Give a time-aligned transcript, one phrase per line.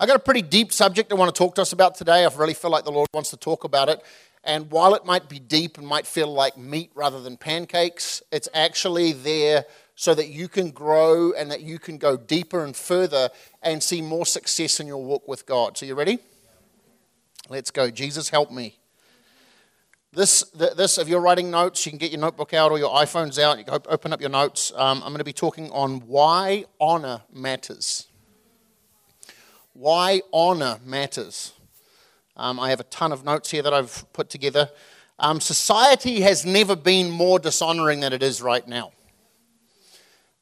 [0.00, 2.24] I got a pretty deep subject I want to talk to us about today.
[2.24, 4.00] I really feel like the Lord wants to talk about it.
[4.44, 8.48] And while it might be deep and might feel like meat rather than pancakes, it's
[8.54, 9.64] actually there
[9.96, 13.30] so that you can grow and that you can go deeper and further
[13.60, 15.76] and see more success in your walk with God.
[15.76, 16.20] So, you ready?
[17.48, 17.90] Let's go.
[17.90, 18.78] Jesus, help me.
[20.12, 23.36] This, this, if you're writing notes, you can get your notebook out or your iPhones
[23.36, 23.58] out.
[23.58, 24.72] You can open up your notes.
[24.76, 28.06] Um, I'm going to be talking on why honor matters.
[29.78, 31.52] Why honor matters.
[32.36, 34.68] Um, I have a ton of notes here that I've put together.
[35.20, 38.90] Um, society has never been more dishonoring than it is right now.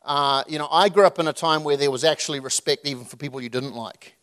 [0.02, 3.04] Uh, you know, I grew up in a time where there was actually respect even
[3.04, 4.16] for people you didn't like.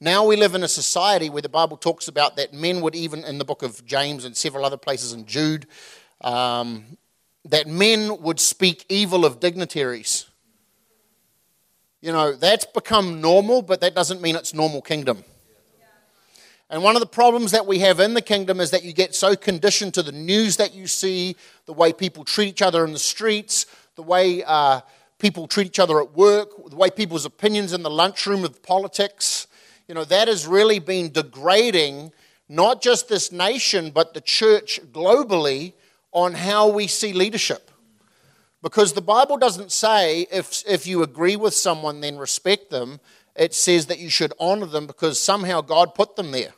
[0.00, 3.24] Now we live in a society where the Bible talks about that men would even,
[3.24, 5.66] in the book of James and several other places in Jude,
[6.20, 6.98] um,
[7.46, 10.26] that men would speak evil of dignitaries.
[12.00, 15.24] You know, that's become normal, but that doesn't mean it's normal kingdom.
[16.70, 19.14] And one of the problems that we have in the kingdom is that you get
[19.14, 22.92] so conditioned to the news that you see, the way people treat each other in
[22.92, 23.64] the streets,
[23.96, 24.82] the way uh,
[25.18, 29.46] people treat each other at work, the way people's opinions in the lunchroom of politics,
[29.88, 32.12] you know, that has really been degrading
[32.50, 35.72] not just this nation, but the church globally
[36.12, 37.67] on how we see leadership.
[38.62, 43.00] Because the Bible doesn't say if, if you agree with someone, then respect them.
[43.36, 46.54] It says that you should honor them because somehow God put them there.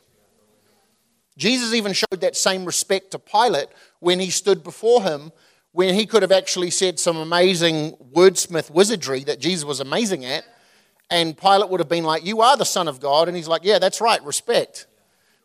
[1.37, 3.67] Jesus even showed that same respect to Pilate
[3.99, 5.31] when he stood before him
[5.71, 10.43] when he could have actually said some amazing wordsmith wizardry that Jesus was amazing at,
[11.09, 13.27] and Pilate would have been like, You are the Son of God.
[13.27, 14.87] And he's like, Yeah, that's right, respect.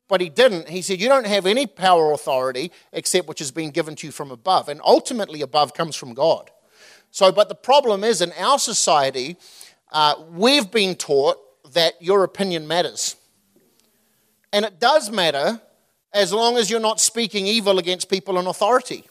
[0.09, 0.69] But he didn't.
[0.69, 4.07] He said, You don't have any power or authority except which has been given to
[4.07, 4.69] you from above.
[4.69, 6.51] And ultimately, above comes from God.
[7.11, 9.37] So, but the problem is in our society,
[9.93, 11.39] uh, we've been taught
[11.73, 13.17] that your opinion matters.
[14.53, 15.61] And it does matter
[16.13, 19.05] as long as you're not speaking evil against people in authority.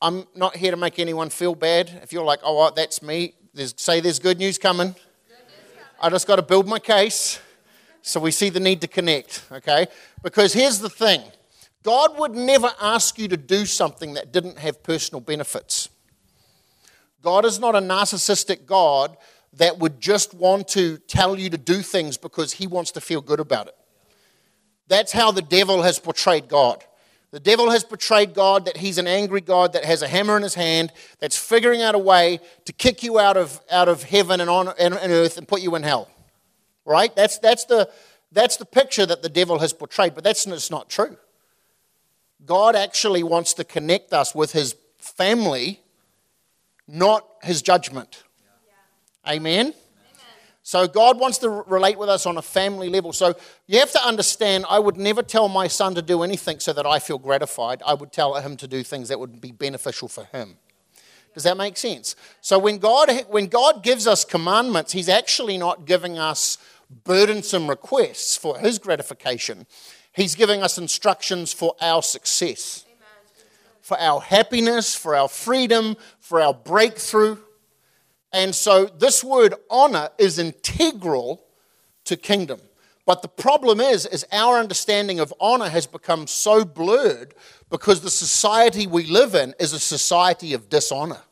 [0.00, 1.90] I'm not here to make anyone feel bad.
[2.02, 4.94] If you're like, oh, that's me, there's, say there's good news coming.
[6.00, 7.40] I just got to build my case
[8.02, 9.86] so we see the need to connect, okay?
[10.22, 11.22] Because here's the thing
[11.82, 15.88] God would never ask you to do something that didn't have personal benefits.
[17.22, 19.16] God is not a narcissistic God
[19.54, 23.20] that would just want to tell you to do things because he wants to feel
[23.20, 23.74] good about it.
[24.86, 26.84] That's how the devil has portrayed God.
[27.30, 30.42] The devil has portrayed God that he's an angry God that has a hammer in
[30.42, 34.40] his hand, that's figuring out a way to kick you out of, out of heaven
[34.40, 36.08] and on and, and earth and put you in hell.
[36.86, 37.14] Right?
[37.14, 37.90] That's, that's, the,
[38.32, 41.18] that's the picture that the devil has portrayed, but that's just not true.
[42.46, 45.80] God actually wants to connect us with his family,
[46.86, 48.22] not his judgment.
[49.26, 49.32] Yeah.
[49.34, 49.74] Amen?
[50.68, 53.14] So God wants to relate with us on a family level.
[53.14, 53.34] So
[53.66, 56.84] you have to understand, I would never tell my son to do anything so that
[56.84, 57.82] I feel gratified.
[57.86, 60.58] I would tell him to do things that would be beneficial for him.
[61.32, 62.16] Does that make sense?
[62.42, 66.58] So when God, when God gives us commandments, He's actually not giving us
[67.02, 69.66] burdensome requests for His gratification.
[70.12, 72.84] He's giving us instructions for our success,
[73.80, 77.38] for our happiness, for our freedom, for our breakthrough.
[78.32, 81.44] And so this word honor is integral
[82.04, 82.60] to kingdom.
[83.06, 87.34] But the problem is, is our understanding of honor has become so blurred
[87.70, 91.22] because the society we live in is a society of dishonor.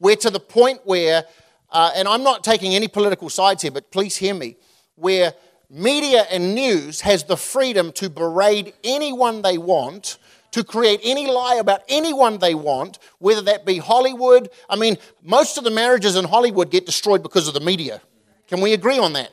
[0.00, 1.24] We're to the point where,
[1.70, 4.56] uh, and I'm not taking any political sides here, but please hear me,
[4.96, 5.32] where
[5.70, 10.18] media and news has the freedom to berate anyone they want
[10.58, 14.50] to create any lie about anyone they want, whether that be Hollywood.
[14.68, 18.00] I mean, most of the marriages in Hollywood get destroyed because of the media.
[18.48, 19.30] Can we agree on that?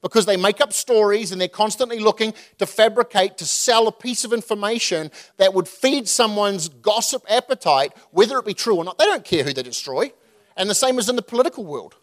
[0.00, 4.24] Because they make up stories and they're constantly looking to fabricate, to sell a piece
[4.24, 8.96] of information that would feed someone's gossip appetite, whether it be true or not.
[8.96, 10.12] They don't care who they destroy.
[10.56, 11.96] And the same is in the political world.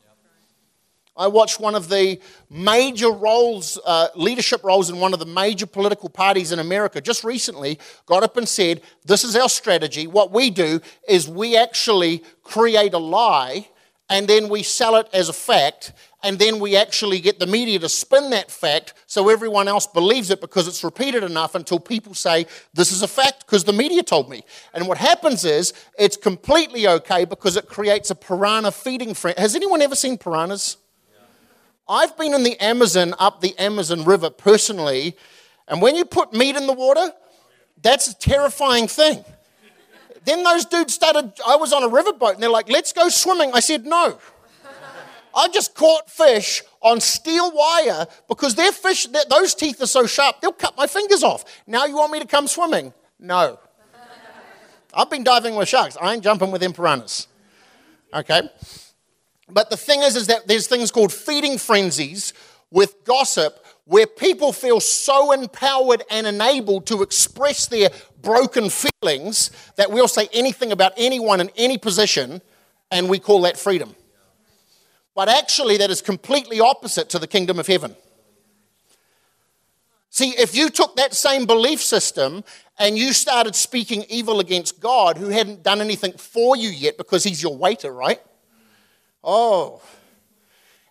[1.18, 2.20] I watched one of the
[2.50, 7.24] major roles, uh, leadership roles in one of the major political parties in America just
[7.24, 10.08] recently got up and said, This is our strategy.
[10.08, 13.70] What we do is we actually create a lie
[14.10, 15.92] and then we sell it as a fact,
[16.22, 20.30] and then we actually get the media to spin that fact so everyone else believes
[20.30, 24.04] it because it's repeated enough until people say, This is a fact because the media
[24.04, 24.44] told me.
[24.74, 29.42] And what happens is it's completely okay because it creates a piranha feeding frenzy.
[29.42, 30.78] Has anyone ever seen piranhas?
[31.88, 35.16] I've been in the Amazon, up the Amazon River personally,
[35.68, 37.12] and when you put meat in the water,
[37.82, 39.24] that's a terrifying thing.
[40.26, 43.52] then those dudes started, I was on a riverboat, and they're like, let's go swimming.
[43.54, 44.18] I said, no.
[45.36, 50.40] I just caught fish on steel wire because their fish, those teeth are so sharp,
[50.42, 51.44] they'll cut my fingers off.
[51.68, 52.94] Now you want me to come swimming?
[53.20, 53.60] No.
[54.94, 55.98] I've been diving with sharks.
[56.02, 57.28] I ain't jumping with them piranhas.
[58.14, 58.50] Okay?
[59.50, 62.34] But the thing is, is that there's things called feeding frenzies
[62.72, 67.90] with gossip where people feel so empowered and enabled to express their
[68.22, 72.42] broken feelings that we'll say anything about anyone in any position
[72.90, 73.96] and we call that freedom.
[75.14, 77.96] But actually, that is completely opposite to the kingdom of heaven.
[80.10, 82.44] See, if you took that same belief system
[82.80, 87.24] and you started speaking evil against God who hadn't done anything for you yet because
[87.24, 88.20] he's your waiter, right?
[89.26, 89.82] Oh.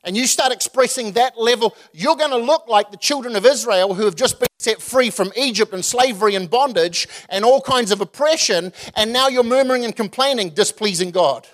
[0.02, 3.94] And you start expressing that level, you're going to look like the children of Israel
[3.94, 7.90] who have just been set free from Egypt and slavery and bondage and all kinds
[7.90, 11.46] of oppression, and now you're murmuring and complaining, displeasing God.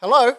[0.00, 0.34] Hello?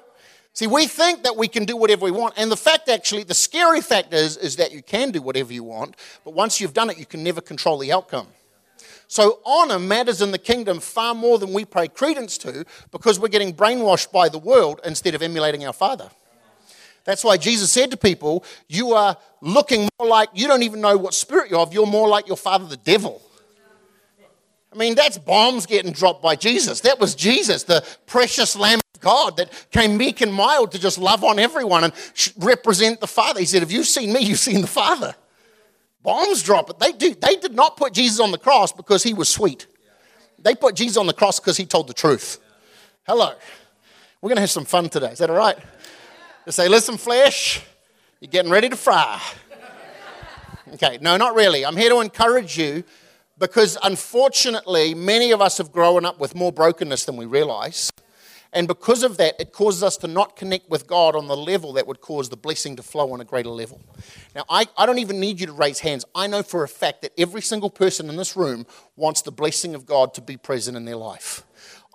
[0.54, 3.34] See, we think that we can do whatever we want, and the fact actually, the
[3.34, 6.90] scary fact is, is that you can do whatever you want, but once you've done
[6.90, 8.28] it, you can never control the outcome.
[9.14, 13.28] So, honor matters in the kingdom far more than we pay credence to because we're
[13.28, 16.10] getting brainwashed by the world instead of emulating our Father.
[17.04, 20.98] That's why Jesus said to people, You are looking more like, you don't even know
[20.98, 23.22] what spirit you're of, you're more like your father, the devil.
[24.74, 26.80] I mean, that's bombs getting dropped by Jesus.
[26.80, 30.98] That was Jesus, the precious Lamb of God that came meek and mild to just
[30.98, 31.94] love on everyone and
[32.40, 33.42] represent the Father.
[33.42, 35.14] He said, If you've seen me, you've seen the Father.
[36.04, 36.80] Bombs drop it.
[36.80, 39.68] They, do, they did not put Jesus on the cross because he was sweet.
[40.38, 42.40] They put Jesus on the cross because he told the truth.
[43.08, 43.34] Hello.
[44.22, 45.12] We're going to have some fun today.
[45.12, 45.58] Is that all right?
[46.46, 47.62] To say, listen, flesh,
[48.20, 49.22] you're getting ready to fry.
[50.74, 51.66] Okay, no, not really.
[51.66, 52.84] I'm here to encourage you
[53.38, 57.92] because unfortunately, many of us have grown up with more brokenness than we realize.
[58.54, 61.74] And because of that, it causes us to not connect with God on the level
[61.74, 63.82] that would cause the blessing to flow on a greater level.
[64.36, 66.06] Now, I, I don't even need you to raise hands.
[66.14, 69.74] I know for a fact that every single person in this room wants the blessing
[69.74, 71.44] of God to be present in their life.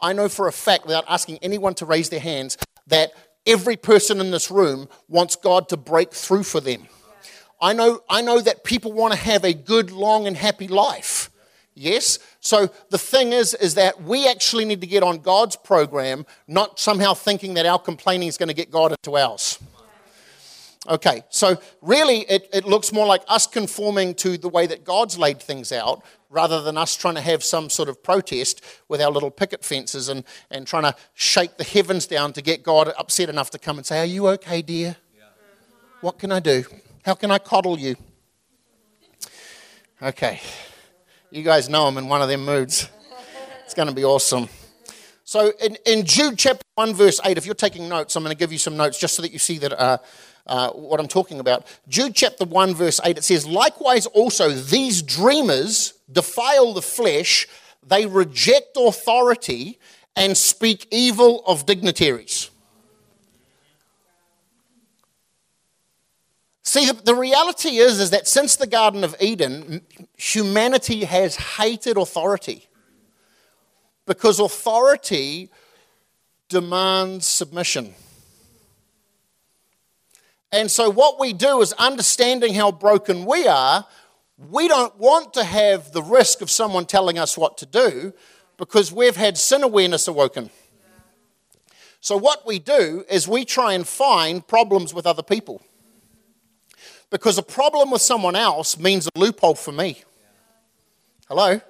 [0.03, 2.57] I know for a fact, without asking anyone to raise their hands,
[2.89, 3.13] that
[3.47, 6.89] every person in this room wants God to break through for them.
[7.61, 11.31] I know, I know that people want to have a good, long, and happy life.
[11.75, 12.19] Yes?
[12.49, 16.81] So the thing is, is that we actually need to get on God's program, not
[16.81, 19.59] somehow thinking that our complaining is going to get God into ours.
[20.89, 25.19] Okay, so really it, it looks more like us conforming to the way that God's
[25.19, 29.11] laid things out rather than us trying to have some sort of protest with our
[29.11, 33.29] little picket fences and, and trying to shake the heavens down to get God upset
[33.29, 34.97] enough to come and say, Are you okay, dear?
[36.01, 36.65] What can I do?
[37.05, 37.97] How can I coddle you?
[40.01, 40.41] Okay.
[41.31, 42.89] You guys know I'm in one of them moods.
[43.65, 44.49] It's going to be awesome.
[45.25, 48.39] So, in, in Jude chapter 1, verse 8, if you're taking notes, I'm going to
[48.39, 49.99] give you some notes just so that you see that uh,
[50.47, 51.67] uh, what I'm talking about.
[51.87, 57.47] Jude chapter 1, verse 8, it says, Likewise also, these dreamers defile the flesh,
[57.87, 59.79] they reject authority,
[60.17, 62.49] and speak evil of dignitaries.
[66.69, 69.81] See, the, the, reality is, is that since the Garden of Eden,
[70.19, 72.69] humanity has hated authority
[74.05, 75.49] because authority
[76.51, 77.95] demands submission.
[80.53, 83.87] And so, what we do is understanding how broken we are,
[84.37, 88.13] we don't want to have the risk of someone telling us what to do
[88.59, 90.51] because we've had sin awareness awoken.
[92.03, 95.63] So, what we do is we try and find problems with other people.
[97.11, 100.03] Because a problem with someone else means a loophole for me.
[101.29, 101.61] Hello?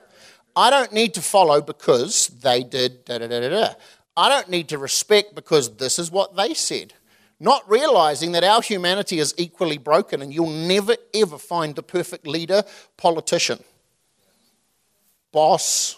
[0.57, 3.75] I don't need to follow because they did da da da da da.
[4.17, 6.95] I don't need to respect because this is what they said.
[7.39, 12.27] Not realizing that our humanity is equally broken and you'll never ever find the perfect
[12.27, 12.65] leader,
[12.97, 13.63] politician,
[15.31, 15.97] boss,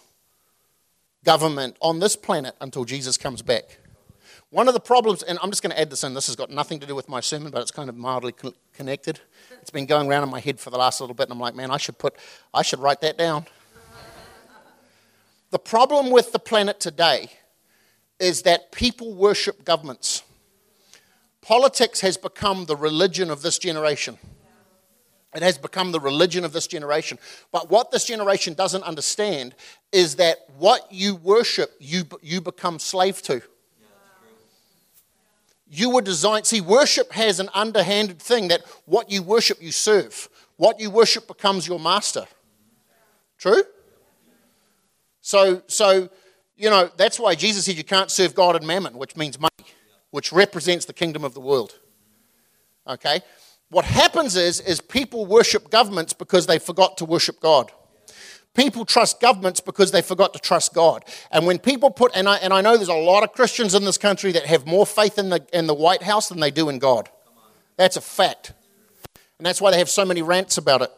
[1.24, 3.78] government on this planet until Jesus comes back.
[4.50, 6.50] One of the problems, and I'm just going to add this in, this has got
[6.50, 8.32] nothing to do with my sermon, but it's kind of mildly
[8.80, 9.20] connected.
[9.60, 11.54] It's been going around in my head for the last little bit, and I'm like,
[11.54, 12.16] man, I should put,
[12.54, 13.44] I should write that down.
[15.50, 17.28] the problem with the planet today
[18.18, 20.22] is that people worship governments.
[21.42, 24.16] Politics has become the religion of this generation.
[25.34, 27.18] It has become the religion of this generation.
[27.52, 29.54] But what this generation doesn't understand
[29.92, 33.42] is that what you worship, you, you become slave to.
[35.72, 40.28] You were designed, see, worship has an underhanded thing that what you worship, you serve.
[40.56, 42.26] What you worship becomes your master.
[43.38, 43.62] True?
[45.20, 46.10] So, so,
[46.56, 49.70] you know, that's why Jesus said you can't serve God and mammon, which means money,
[50.10, 51.78] which represents the kingdom of the world.
[52.88, 53.20] Okay?
[53.70, 57.70] What happens is, is people worship governments because they forgot to worship God.
[58.54, 61.04] People trust governments because they forgot to trust God.
[61.30, 63.84] And when people put, and I, and I know there's a lot of Christians in
[63.84, 66.68] this country that have more faith in the, in the White House than they do
[66.68, 67.08] in God.
[67.76, 68.52] That's a fact.
[69.38, 70.90] And that's why they have so many rants about it.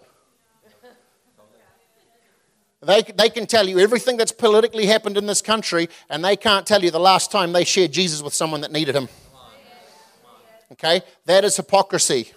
[2.85, 6.66] They, they can tell you everything that's politically happened in this country, and they can't
[6.66, 9.09] tell you the last time they shared Jesus with someone that needed him.
[10.73, 11.02] Okay?
[11.26, 12.32] That is hypocrisy.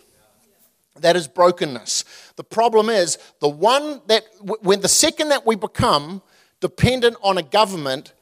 [1.02, 2.06] That is brokenness.
[2.36, 6.22] The problem is the one that, when the second that we become
[6.62, 8.14] dependent on a government,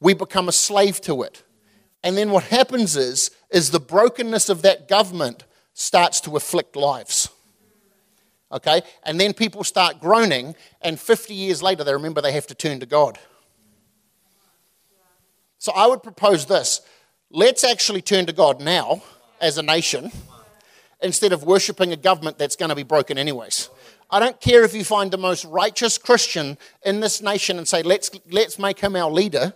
[0.00, 1.42] we become a slave to it.
[2.02, 7.28] And then what happens is, is the brokenness of that government starts to afflict lives.
[8.50, 8.82] Okay?
[9.04, 12.80] And then people start groaning, and 50 years later, they remember they have to turn
[12.80, 13.18] to God.
[15.58, 16.80] So I would propose this
[17.30, 19.02] let's actually turn to God now
[19.40, 20.12] as a nation
[21.02, 23.68] instead of worshiping a government that's going to be broken anyways.
[24.10, 27.82] I don't care if you find the most righteous Christian in this nation and say,
[27.82, 29.54] let's, let's make him our leader.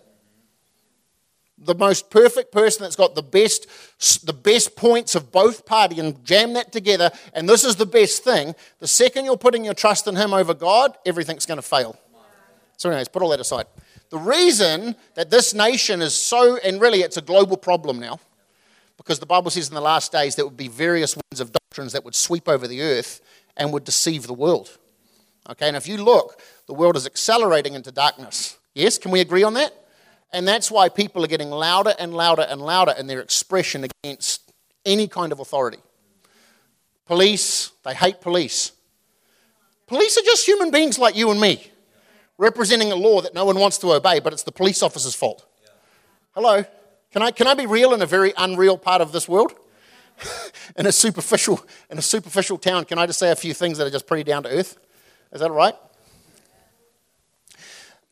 [1.58, 3.66] The most perfect person that's got the best,
[4.24, 8.24] the best points of both party and jam that together, and this is the best
[8.24, 8.54] thing.
[8.78, 11.98] The second you're putting your trust in him over God, everything's going to fail.
[12.76, 13.66] So, anyways, put all that aside.
[14.10, 18.20] The reason that this nation is so, and really it's a global problem now,
[18.96, 21.92] because the Bible says in the last days there would be various winds of doctrines
[21.92, 23.20] that would sweep over the earth
[23.56, 24.76] and would deceive the world.
[25.48, 28.58] Okay, and if you look, the world is accelerating into darkness.
[28.74, 29.72] Yes, can we agree on that?
[30.32, 34.52] And that's why people are getting louder and louder and louder in their expression against
[34.84, 35.78] any kind of authority.
[37.06, 38.72] Police, they hate police.
[39.86, 41.70] Police are just human beings like you and me,
[42.38, 45.46] representing a law that no one wants to obey, but it's the police officer's fault.
[46.34, 46.64] Hello?
[47.12, 49.54] Can I, can I be real in a very unreal part of this world?
[50.76, 51.60] in a superficial
[51.90, 54.24] in a superficial town, can I just say a few things that are just pretty
[54.24, 54.78] down to earth?
[55.32, 55.74] Is that all right?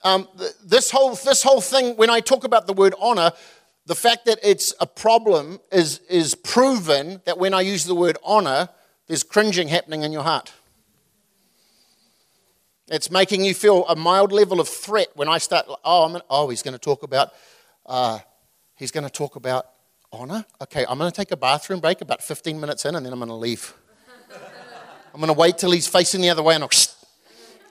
[0.02, 0.28] Um,
[0.62, 3.32] this whole this whole thing, when I talk about the word honor,
[3.86, 8.18] the fact that it's a problem is is proven that when I use the word
[8.22, 8.68] honor,
[9.06, 10.52] there's cringing happening in your heart.
[12.88, 15.64] It's making you feel a mild level of threat when I start.
[15.84, 17.32] Oh, I'm, oh, he's going to talk about.
[17.86, 18.18] Uh,
[18.76, 19.66] he's going to talk about
[20.12, 20.44] honor.
[20.62, 23.18] Okay, I'm going to take a bathroom break about 15 minutes in and then I'm
[23.18, 23.74] going to leave.
[25.12, 26.70] I'm going to wait till he's facing the other way and I'll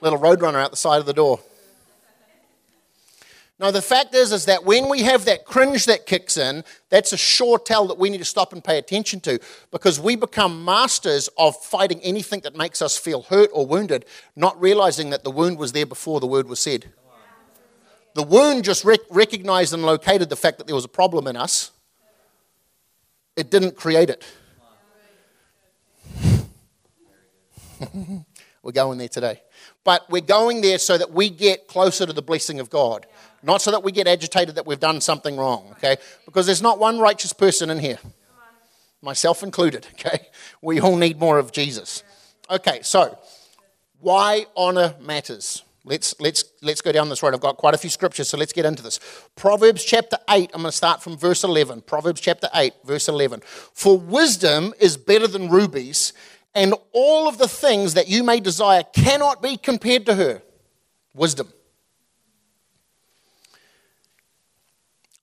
[0.02, 1.40] little roadrunner out the side of the door.
[3.60, 7.14] Now, the fact is, is that when we have that cringe that kicks in, that's
[7.14, 9.40] a sure tell that we need to stop and pay attention to
[9.72, 14.06] because we become masters of fighting anything that makes us feel hurt or wounded,
[14.36, 16.92] not realizing that the wound was there before the word was said.
[18.15, 21.36] The wound just rec- recognized and located the fact that there was a problem in
[21.36, 21.72] us.
[23.36, 24.24] It didn't create it.
[28.63, 29.41] we're going there today.
[29.84, 33.05] But we're going there so that we get closer to the blessing of God,
[33.41, 35.98] not so that we get agitated that we've done something wrong, okay?
[36.25, 38.00] Because there's not one righteous person in here,
[39.01, 40.27] myself included, okay?
[40.62, 42.03] We all need more of Jesus.
[42.50, 43.17] Okay, so
[44.00, 45.63] why honor matters.
[45.86, 47.34] Let's, let's, let's go down this road.
[47.34, 49.00] I've got quite a few scriptures, so let's get into this.
[49.36, 51.82] Proverbs chapter 8, I'm going to start from verse 11.
[51.82, 53.42] Proverbs chapter 8, verse 11.
[53.74, 56.13] For wisdom is better than rubies,
[56.56, 60.42] and all of the things that you may desire cannot be compared to her.
[61.13, 61.52] Wisdom.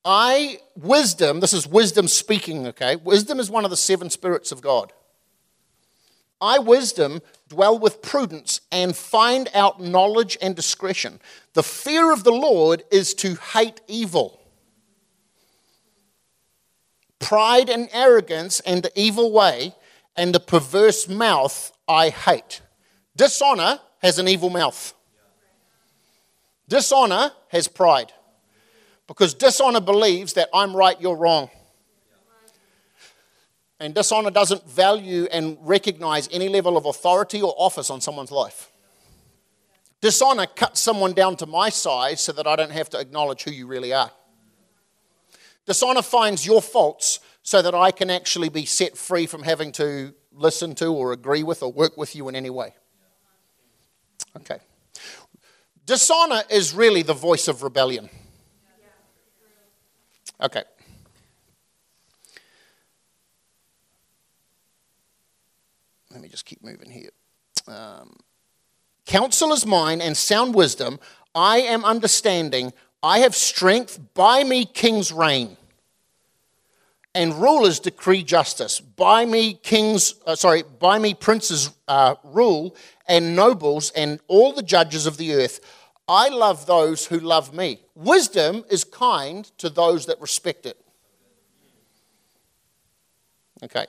[0.04, 2.96] I, wisdom, this is wisdom speaking, okay?
[2.96, 4.92] Wisdom is one of the seven spirits of God.
[6.40, 11.20] I, wisdom, dwell with prudence and find out knowledge and discretion.
[11.52, 14.40] The fear of the Lord is to hate evil.
[17.18, 19.74] Pride and arrogance and the evil way
[20.16, 22.62] and the perverse mouth I hate.
[23.16, 24.94] Dishonor has an evil mouth.
[26.68, 28.12] Dishonor has pride.
[29.08, 31.50] Because dishonor believes that I'm right, you're wrong.
[33.80, 38.70] And dishonor doesn't value and recognize any level of authority or office on someone's life.
[40.02, 43.50] Dishonor cuts someone down to my size so that I don't have to acknowledge who
[43.50, 44.10] you really are.
[45.66, 50.14] Dishonor finds your faults so that I can actually be set free from having to
[50.32, 52.74] listen to or agree with or work with you in any way.
[54.36, 54.58] Okay.
[55.86, 58.10] Dishonor is really the voice of rebellion.
[60.40, 60.64] Okay.
[66.10, 67.10] Let me just keep moving here.
[67.68, 68.16] Um,
[69.06, 70.98] counsel is mine and sound wisdom.
[71.34, 72.72] I am understanding.
[73.02, 73.98] I have strength.
[74.14, 75.56] By me, kings reign.
[77.14, 78.80] and rulers decree justice.
[78.80, 82.76] By me, kings, uh, sorry, by me, princes uh, rule,
[83.08, 85.60] and nobles, and all the judges of the earth.
[86.06, 87.80] I love those who love me.
[87.94, 90.76] Wisdom is kind to those that respect it.
[93.62, 93.86] Okay.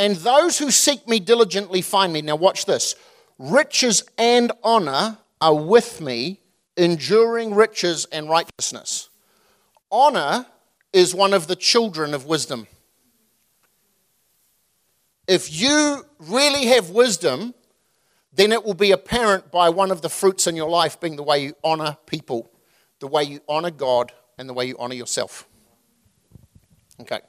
[0.00, 2.22] And those who seek me diligently find me.
[2.22, 2.94] Now, watch this.
[3.38, 6.40] Riches and honor are with me,
[6.74, 9.10] enduring riches and righteousness.
[9.92, 10.46] Honor
[10.94, 12.66] is one of the children of wisdom.
[15.28, 17.52] If you really have wisdom,
[18.32, 21.22] then it will be apparent by one of the fruits in your life being the
[21.22, 22.50] way you honor people,
[23.00, 25.46] the way you honor God, and the way you honor yourself.
[27.02, 27.20] Okay.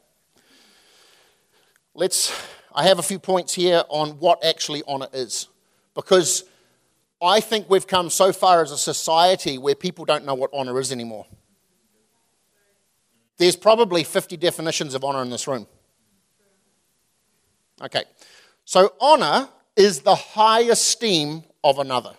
[1.94, 2.34] Let's,
[2.74, 5.48] I have a few points here on what actually honor is.
[5.94, 6.44] Because
[7.22, 10.80] I think we've come so far as a society where people don't know what honor
[10.80, 11.26] is anymore.
[13.38, 15.68] There's probably 50 definitions of honor in this room.
[17.82, 18.04] Okay.
[18.66, 22.14] So, honor is the high esteem of another.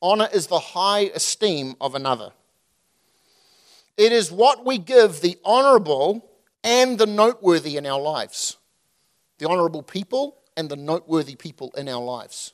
[0.00, 2.32] Honor is the high esteem of another.
[3.96, 6.28] It is what we give the honorable
[6.64, 8.56] and the noteworthy in our lives.
[9.42, 12.52] The honorable people and the noteworthy people in our lives.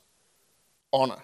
[0.90, 1.18] Honor.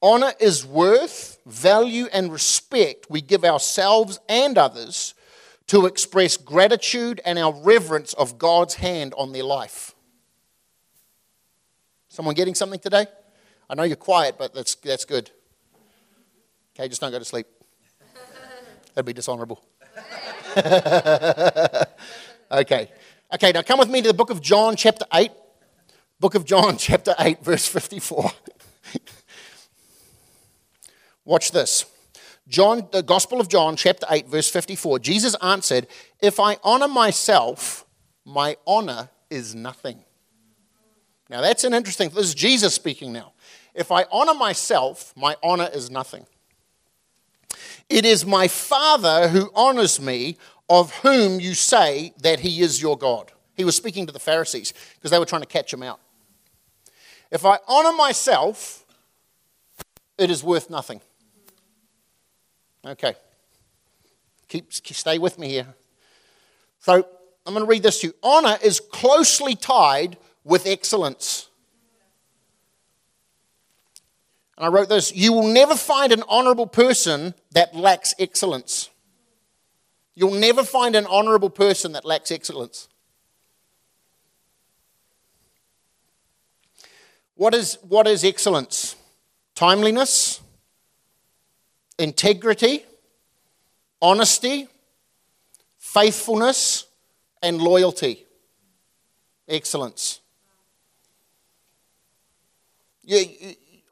[0.00, 5.14] Honor is worth, value, and respect we give ourselves and others
[5.66, 9.96] to express gratitude and our reverence of God's hand on their life.
[12.08, 13.06] Someone getting something today?
[13.68, 15.28] I know you're quiet, but that's, that's good.
[16.76, 17.48] Okay, just don't go to sleep.
[18.94, 19.60] That'd be dishonorable.
[22.50, 22.90] okay.
[23.32, 25.30] Okay, now come with me to the book of John, chapter 8.
[26.18, 28.30] Book of John, chapter 8, verse 54.
[31.24, 31.86] Watch this.
[32.48, 34.98] John, the Gospel of John, chapter 8, verse 54.
[34.98, 35.86] Jesus answered,
[36.20, 37.86] If I honor myself,
[38.24, 40.04] my honor is nothing.
[41.28, 43.32] Now that's an interesting, this is Jesus speaking now.
[43.72, 46.26] If I honor myself, my honor is nothing.
[47.88, 50.36] It is my Father who honors me,
[50.70, 53.32] of whom you say that he is your God.
[53.56, 55.98] He was speaking to the Pharisees because they were trying to catch him out.
[57.32, 58.86] If I honor myself,
[60.16, 61.00] it is worth nothing.
[62.86, 63.14] Okay.
[64.48, 65.66] Keep, stay with me here.
[66.78, 66.94] So
[67.44, 68.14] I'm going to read this to you.
[68.22, 71.48] Honor is closely tied with excellence.
[74.56, 78.88] And I wrote this You will never find an honorable person that lacks excellence.
[80.14, 82.88] You'll never find an honorable person that lacks excellence.
[87.36, 88.96] What is, what is excellence?
[89.54, 90.40] Timeliness,
[91.98, 92.84] integrity,
[94.02, 94.68] honesty,
[95.78, 96.86] faithfulness,
[97.42, 98.26] and loyalty.
[99.48, 100.20] Excellence.
[103.02, 103.22] Yeah,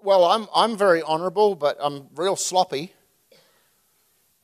[0.03, 2.93] well, I'm, I'm very honorable, but I'm real sloppy.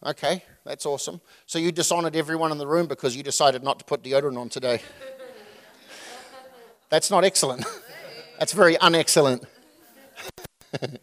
[0.04, 1.20] Okay, that's awesome.
[1.46, 4.48] So you dishonored everyone in the room because you decided not to put deodorant on
[4.48, 4.80] today.
[6.88, 7.66] That's not excellent.
[8.38, 9.44] That's very unexcellent.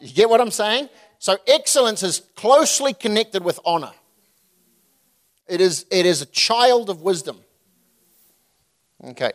[0.00, 0.88] you get what I'm saying?
[1.18, 3.92] So excellence is closely connected with honor.
[5.48, 7.38] It is, it is a child of wisdom.
[9.04, 9.32] Okay.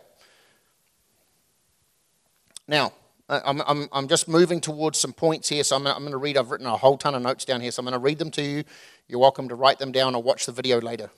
[2.67, 2.93] Now,
[3.29, 6.37] I'm, I'm, I'm just moving towards some points here, so I'm, I'm going to read.
[6.37, 8.31] I've written a whole ton of notes down here, so I'm going to read them
[8.31, 8.63] to you.
[9.07, 11.09] You're welcome to write them down or watch the video later.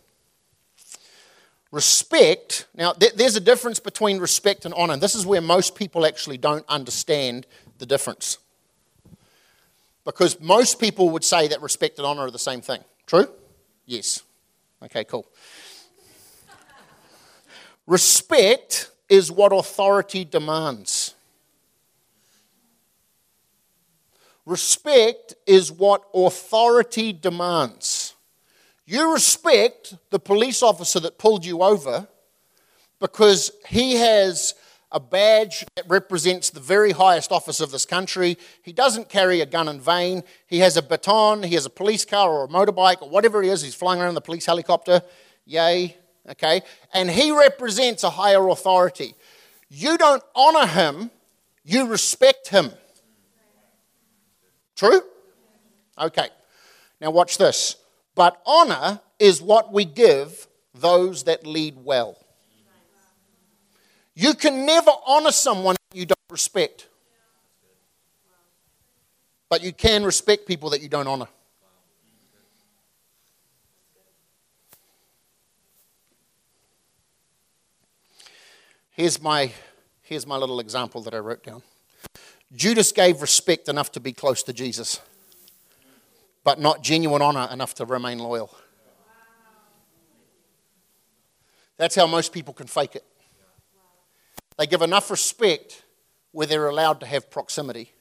[1.71, 4.97] Respect, now th- there's a difference between respect and honor.
[4.97, 7.45] This is where most people actually don't understand
[7.77, 8.39] the difference.
[10.03, 12.83] Because most people would say that respect and honor are the same thing.
[13.05, 13.27] True?
[13.85, 14.23] Yes.
[14.83, 15.27] Okay, cool.
[17.85, 20.98] Respect is what authority demands.
[24.49, 28.15] Respect is what authority demands.
[28.87, 32.07] You respect the police officer that pulled you over
[32.99, 34.55] because he has
[34.91, 38.39] a badge that represents the very highest office of this country.
[38.63, 40.23] He doesn't carry a gun in vain.
[40.47, 43.49] He has a baton, he has a police car or a motorbike or whatever it
[43.49, 43.61] is.
[43.61, 45.03] He's flying around the police helicopter.
[45.45, 45.95] Yay.
[46.27, 46.63] Okay?
[46.91, 49.13] And he represents a higher authority.
[49.69, 51.11] You don't honor him,
[51.63, 52.71] you respect him.
[54.79, 55.01] True?
[55.99, 56.29] Okay.
[57.01, 57.75] Now watch this.
[58.15, 62.17] But honor is what we give those that lead well.
[64.15, 66.87] You can never honor someone you don't respect.
[69.49, 71.27] But you can respect people that you don't honor.
[78.91, 79.51] Here's my,
[80.03, 81.63] here's my little example that I wrote down.
[82.53, 84.99] Judas gave respect enough to be close to Jesus,
[86.43, 88.53] but not genuine honor enough to remain loyal.
[91.77, 93.05] That's how most people can fake it.
[94.57, 95.83] They give enough respect
[96.31, 97.93] where they're allowed to have proximity,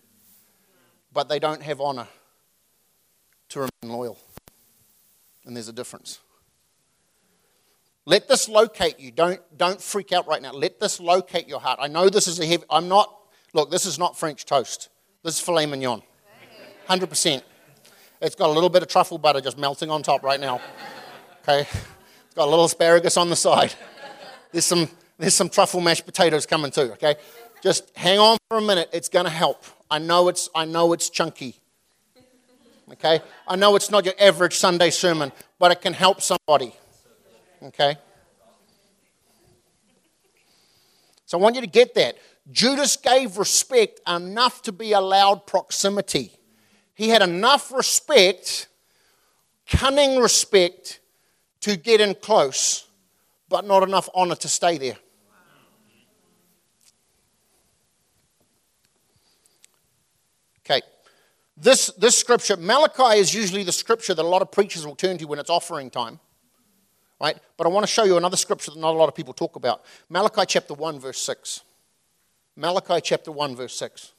[1.12, 2.08] but they don't have honor
[3.50, 4.18] to remain loyal.
[5.44, 6.18] And there's a difference.
[8.04, 9.10] Let this locate you.
[9.10, 10.52] Don't, don't freak out right now.
[10.52, 11.78] Let this locate your heart.
[11.80, 13.14] I know this is a heavy, I'm not,
[13.52, 14.88] look, this is not French toast.
[15.22, 16.02] This is filet mignon.
[16.88, 17.42] 100%.
[18.20, 20.60] It's got a little bit of truffle butter just melting on top right now.
[21.42, 21.60] Okay?
[21.60, 23.74] It's got a little asparagus on the side.
[24.52, 27.16] There's some, there's some truffle mashed potatoes coming too, okay?
[27.62, 28.88] Just hang on for a minute.
[28.92, 29.64] It's going to help.
[29.90, 31.56] I know it's, I know it's chunky.
[32.92, 33.20] Okay?
[33.46, 36.74] I know it's not your average Sunday sermon, but it can help somebody.
[37.62, 37.96] Okay?
[41.26, 42.16] So I want you to get that.
[42.50, 46.32] Judas gave respect enough to be allowed proximity.
[46.94, 48.68] He had enough respect,
[49.68, 51.00] cunning respect,
[51.60, 52.86] to get in close,
[53.48, 54.96] but not enough honor to stay there.
[60.64, 60.80] Okay.
[61.56, 65.18] This, this scripture, Malachi is usually the scripture that a lot of preachers will turn
[65.18, 66.20] to when it's offering time
[67.20, 67.36] right?
[67.56, 69.56] But I want to show you another scripture that not a lot of people talk
[69.56, 69.84] about.
[70.08, 71.62] Malachi chapter 1, verse 6.
[72.58, 74.12] Malachi chapter 1, verse 6.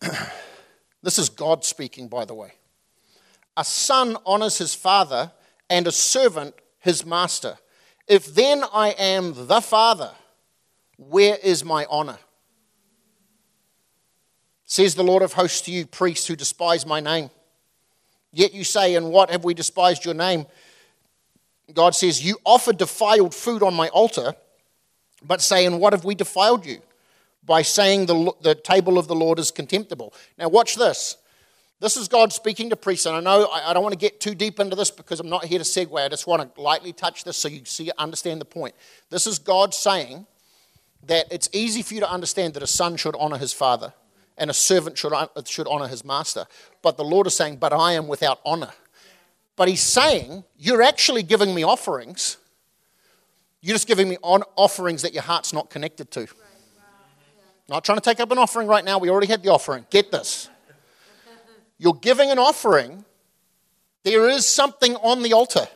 [1.02, 2.52] this is God speaking, by the way.
[3.56, 5.32] A son honors his father,
[5.68, 7.58] and a servant his master.
[8.06, 10.12] If then I am the father,
[10.96, 12.18] where is my honor?
[14.66, 17.30] Says the Lord of hosts to you, priests who despise my name.
[18.32, 20.46] Yet you say, In what have we despised your name?
[21.72, 24.36] God says, You offered defiled food on my altar,
[25.24, 26.80] but say, In what have we defiled you?
[27.44, 30.14] By saying the, the table of the Lord is contemptible.
[30.38, 31.16] Now, watch this.
[31.80, 34.20] This is God speaking to priests, and I know I, I don't want to get
[34.20, 36.00] too deep into this because I'm not here to segue.
[36.00, 38.74] I just want to lightly touch this so you see, understand the point.
[39.10, 40.26] This is God saying
[41.06, 43.92] that it's easy for you to understand that a son should honor his father
[44.36, 46.46] and a servant should, uh, should honor his master.
[46.82, 48.72] But the Lord is saying, But I am without honor.
[49.56, 52.38] But he's saying, You're actually giving me offerings.
[53.64, 56.26] You're just giving me on offerings that your heart's not connected to.
[57.66, 58.98] Not trying to take up an offering right now.
[58.98, 59.86] We already had the offering.
[59.88, 60.50] Get this.
[61.78, 63.06] You're giving an offering.
[64.02, 65.66] There is something on the altar,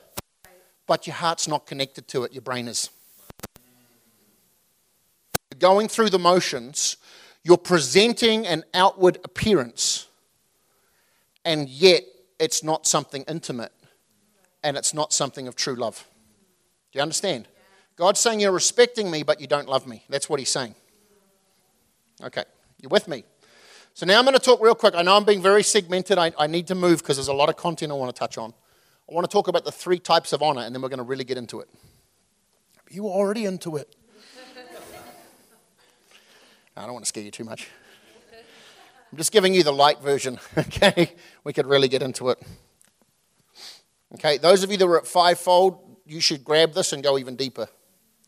[0.87, 2.35] but your heart's not connected to it.
[2.35, 2.91] Your brain is.
[5.51, 6.99] You're going through the motions
[7.43, 10.07] you're presenting an outward appearance,
[11.47, 12.03] and yet
[12.39, 13.73] it's not something intimate
[14.63, 16.07] and it's not something of true love.
[16.93, 17.49] Do you understand?
[17.99, 20.05] God's saying you're respecting me, but you don't love me.
[20.09, 20.77] That's what he's saying.
[22.23, 22.45] Okay,
[22.81, 23.25] you're with me?
[23.93, 24.95] So now I'm going to talk real quick.
[24.95, 26.17] I know I'm being very segmented.
[26.17, 28.39] I, I need to move because there's a lot of content I want to touch
[28.39, 28.55] on.
[29.11, 31.05] I want to talk about the three types of honor, and then we're going to
[31.05, 31.69] really get into it.
[32.89, 33.97] You were already into it.
[36.77, 37.67] I don't want to scare you too much.
[39.11, 41.15] I'm just giving you the light version, okay?
[41.43, 42.41] We could really get into it.
[44.15, 47.35] Okay, those of you that were at fivefold, you should grab this and go even
[47.35, 47.69] deeper.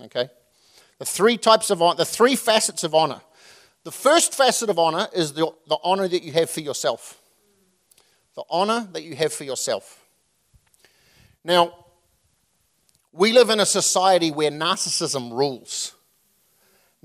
[0.02, 0.28] Okay?
[0.98, 3.20] The three types of honor, the three facets of honor.
[3.84, 7.18] The first facet of honor is the, the honor that you have for yourself.
[8.34, 10.04] The honor that you have for yourself.
[11.42, 11.74] Now,
[13.12, 15.94] we live in a society where narcissism rules.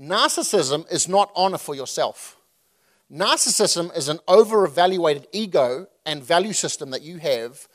[0.00, 2.36] Narcissism is not honor for yourself.
[3.10, 7.66] Narcissism is an over evaluated ego and value system that you have.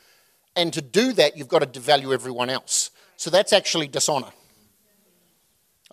[0.54, 2.90] And to do that, you've got to devalue everyone else.
[3.16, 4.28] So that's actually dishonor.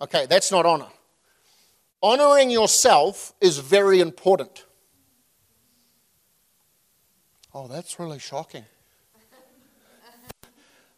[0.00, 0.88] Okay, that's not honor.
[2.02, 4.64] Honoring yourself is very important.
[7.52, 8.64] Oh, that's really shocking.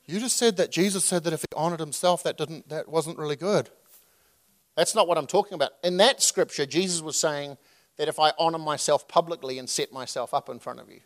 [0.07, 3.19] You just said that Jesus said that if he honored himself, that, didn't, that wasn't
[3.19, 3.71] really good.
[4.77, 5.73] That's not what I'm talking about.
[5.83, 7.57] In that scripture, Jesus was saying
[7.97, 11.01] that if I honor myself publicly and set myself up in front of you.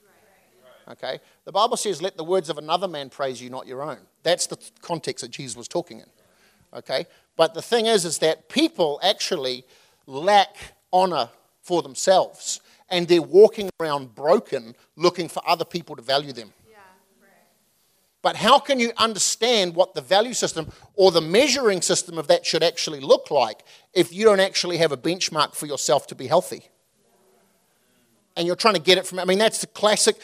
[0.88, 1.20] Okay?
[1.44, 3.98] The Bible says, let the words of another man praise you, not your own.
[4.22, 6.06] That's the context that Jesus was talking in.
[6.74, 7.06] Okay?
[7.36, 9.64] But the thing is, is that people actually
[10.06, 10.56] lack
[10.92, 11.30] honor
[11.62, 16.52] for themselves and they're walking around broken looking for other people to value them.
[18.22, 22.44] But how can you understand what the value system or the measuring system of that
[22.44, 26.26] should actually look like if you don't actually have a benchmark for yourself to be
[26.26, 26.68] healthy?
[28.36, 30.16] And you're trying to get it from, I mean, that's the classic.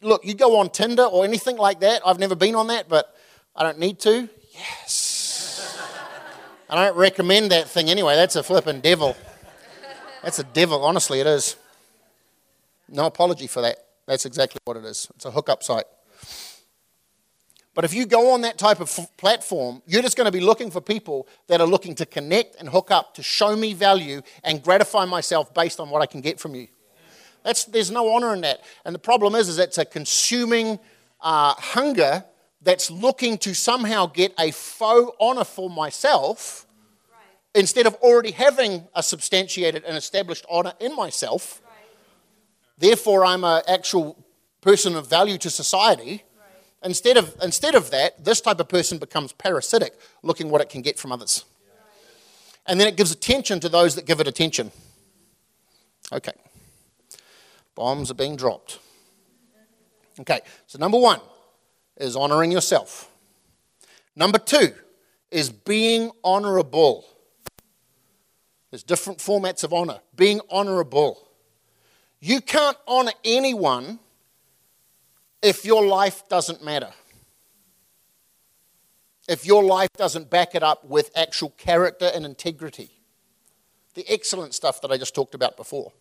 [0.00, 2.00] Look, you go on Tinder or anything like that.
[2.06, 3.14] I've never been on that, but
[3.54, 4.30] I don't need to.
[4.52, 5.09] Yes.
[6.70, 8.14] I don't recommend that thing anyway.
[8.14, 9.16] That's a flippin' devil.
[10.22, 11.56] That's a devil, honestly, it is.
[12.88, 13.76] No apology for that.
[14.06, 15.08] That's exactly what it is.
[15.16, 15.86] It's a hookup site.
[17.74, 20.40] But if you go on that type of f- platform, you're just going to be
[20.40, 24.22] looking for people that are looking to connect and hook up, to show me value
[24.44, 26.68] and gratify myself based on what I can get from you.
[27.42, 28.60] That's, there's no honor in that.
[28.84, 30.78] And the problem is, is it's a consuming
[31.20, 32.24] uh, hunger
[32.62, 36.66] that's looking to somehow get a faux honor for myself
[37.10, 37.20] right.
[37.54, 41.62] instead of already having a substantiated and established honor in myself.
[41.64, 41.74] Right.
[42.78, 44.22] Therefore, I'm an actual
[44.60, 46.24] person of value to society.
[46.82, 50.80] Instead of, instead of that, this type of person becomes parasitic, looking what it can
[50.80, 51.44] get from others.
[52.66, 54.70] And then it gives attention to those that give it attention.
[56.12, 56.32] Okay.
[57.74, 58.78] Bombs are being dropped.
[60.20, 61.20] Okay, so number one
[62.00, 63.10] is honoring yourself.
[64.16, 64.72] Number two
[65.30, 67.06] is being honorable.
[68.70, 70.00] There's different formats of honor.
[70.16, 71.28] Being honorable.
[72.20, 73.98] You can't honor anyone
[75.42, 76.90] if your life doesn't matter,
[79.26, 82.90] if your life doesn't back it up with actual character and integrity,
[83.94, 85.92] the excellent stuff that I just talked about before.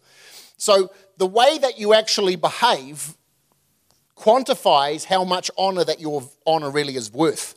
[0.58, 3.16] So, the way that you actually behave
[4.20, 7.56] quantifies how much honor that your honor really is worth.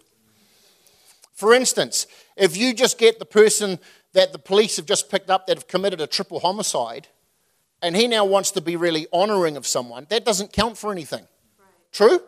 [1.35, 3.81] For instance, if you just get the person
[4.13, 7.09] that the police have just picked up that have committed a triple homicide,
[7.83, 11.27] and he now wants to be really honoring of someone, that doesn't count for anything.
[11.91, 12.21] True?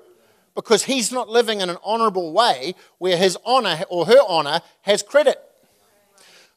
[0.55, 5.03] Because he's not living in an honorable way where his honor or her honor has
[5.03, 5.41] credit.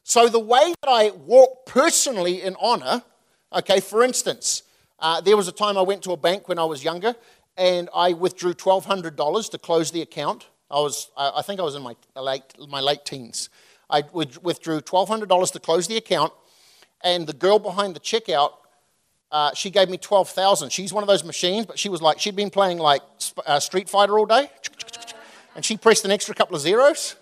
[0.02, 3.02] So the way that I walk personally in honor,
[3.52, 4.62] okay, for instance,
[4.98, 7.14] uh, there was a time I went to a bank when I was younger
[7.58, 10.46] and I withdrew $1,200 to close the account.
[10.70, 13.50] I was, I think I was in my late, my late teens.
[13.90, 16.32] I withdrew $1,200 to close the account,
[17.02, 18.52] and the girl behind the checkout
[19.30, 20.70] uh, she gave me 12,000.
[20.70, 23.02] She's one of those machines, but she was like, she'd been playing like
[23.46, 24.50] uh, Street Fighter all day.
[25.54, 27.16] And she pressed an extra couple of zeros.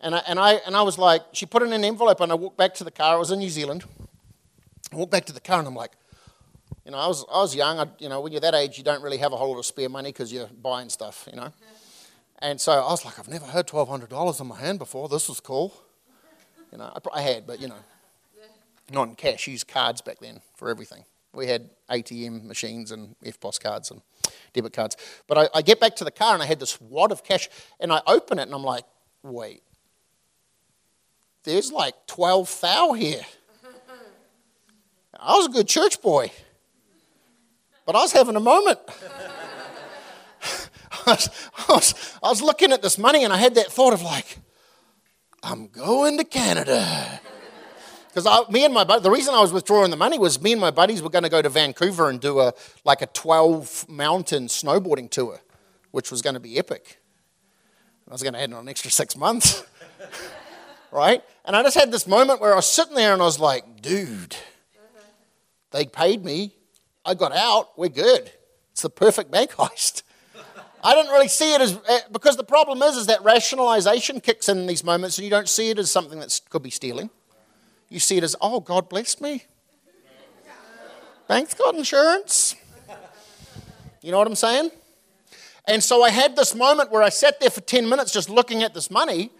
[0.00, 2.30] And I, and, I, and I was like, she put it in an envelope, and
[2.30, 3.16] I walked back to the car.
[3.16, 3.84] I was in New Zealand.
[4.92, 5.92] I walked back to the car, and I'm like,
[6.84, 7.78] you know, I was, I was young.
[7.78, 9.66] I, you know, when you're that age, you don't really have a whole lot of
[9.66, 11.52] spare money because you're buying stuff, you know.
[12.40, 15.08] And so I was like, I've never had $1,200 in my hand before.
[15.08, 15.72] This is cool.
[16.72, 17.76] You know, I, I had, but, you know
[18.90, 21.04] not in cash, used cards back then for everything.
[21.32, 24.00] We had ATM machines and EFTPOS cards and
[24.52, 24.96] debit cards.
[25.26, 27.48] But I, I get back to the car and I had this wad of cash
[27.80, 28.84] and I open it and I'm like,
[29.22, 29.62] wait,
[31.42, 33.22] there's like 12 thou here.
[35.18, 36.30] I was a good church boy,
[37.86, 38.78] but I was having a moment.
[41.06, 41.30] I, was,
[41.68, 44.38] I, was, I was looking at this money and I had that thought of like,
[45.42, 47.20] I'm going to Canada.
[48.08, 50.70] Because me and my the reason I was withdrawing the money was me and my
[50.70, 55.10] buddies were going to go to Vancouver and do a like a 12 mountain snowboarding
[55.10, 55.40] tour,
[55.90, 57.00] which was going to be epic.
[58.08, 59.64] I was going to add on an extra six months,
[60.92, 61.24] right?
[61.44, 63.82] And I just had this moment where I was sitting there and I was like,
[63.82, 64.36] dude,
[65.72, 66.54] they paid me,
[67.04, 68.30] I got out, we're good.
[68.72, 70.02] It's the perfect bank heist.
[70.82, 74.48] I didn't really see it as eh, because the problem is is that rationalization kicks
[74.48, 77.08] in, in these moments and you don't see it as something that could be stealing.
[77.88, 79.44] You see it as, oh, God blessed me.
[81.28, 82.56] Bank's got insurance.
[84.02, 84.70] You know what I'm saying?
[85.66, 88.62] And so I had this moment where I sat there for 10 minutes just looking
[88.62, 89.30] at this money,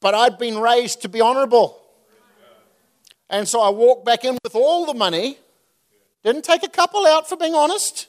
[0.00, 1.80] but I'd been raised to be honorable.
[3.28, 5.38] And so I walked back in with all the money.
[6.22, 8.08] Didn't take a couple out for being honest.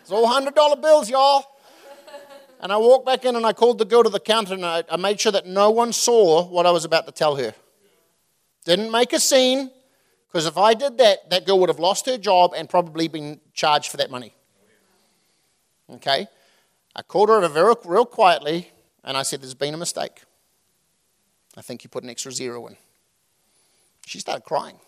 [0.00, 1.44] It's all $100 bills, y'all.
[2.60, 4.84] And I walked back in and I called the girl to the counter and I,
[4.90, 7.54] I made sure that no one saw what I was about to tell her.
[8.64, 9.70] Didn't make a scene,
[10.28, 13.40] because if I did that, that girl would have lost her job and probably been
[13.52, 14.34] charged for that money.
[15.90, 16.28] Okay?
[16.94, 18.70] I called her over very, real quietly
[19.02, 20.22] and I said, There's been a mistake.
[21.56, 22.76] I think you put an extra zero in.
[24.06, 24.78] She started crying.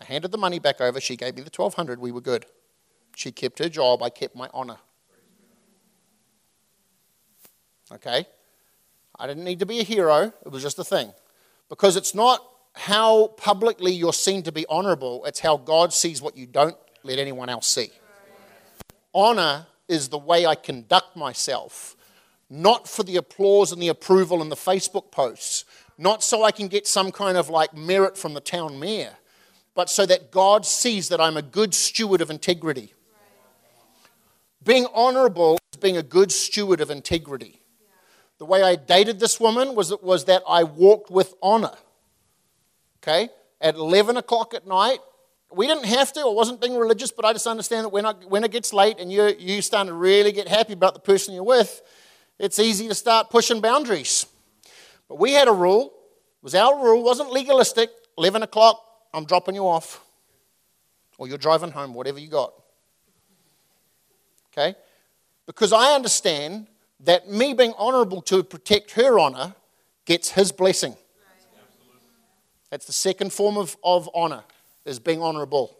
[0.00, 1.00] I handed the money back over.
[1.00, 2.46] She gave me the 1200 We were good.
[3.14, 4.02] She kept her job.
[4.02, 4.78] I kept my honor.
[7.92, 8.26] Okay?
[9.18, 11.12] I didn't need to be a hero, it was just a thing.
[11.68, 12.42] Because it's not
[12.74, 17.18] how publicly you're seen to be honorable, it's how God sees what you don't let
[17.18, 17.90] anyone else see.
[19.12, 21.96] Honor is the way I conduct myself,
[22.48, 25.64] not for the applause and the approval and the Facebook posts,
[25.98, 29.16] not so I can get some kind of like merit from the town mayor,
[29.74, 32.94] but so that God sees that I'm a good steward of integrity.
[34.64, 37.60] Being honorable is being a good steward of integrity.
[38.38, 41.74] the way I dated this woman was, was that I walked with honor.
[43.02, 43.28] Okay?
[43.60, 44.98] At 11 o'clock at night,
[45.52, 46.20] we didn't have to.
[46.20, 48.98] I wasn't being religious, but I just understand that when, I, when it gets late
[48.98, 51.82] and you, you start to really get happy about the person you're with,
[52.38, 54.26] it's easy to start pushing boundaries.
[55.08, 55.86] But we had a rule.
[55.86, 57.00] It was our rule.
[57.00, 57.90] It wasn't legalistic.
[58.16, 60.04] 11 o'clock, I'm dropping you off.
[61.18, 62.52] Or you're driving home, whatever you got.
[64.52, 64.74] Okay?
[65.46, 66.66] Because I understand
[67.00, 69.54] that me being honorable to protect her honor
[70.06, 70.96] gets his blessing.
[72.70, 74.44] That's the second form of, of honor
[74.84, 75.76] is being honorable.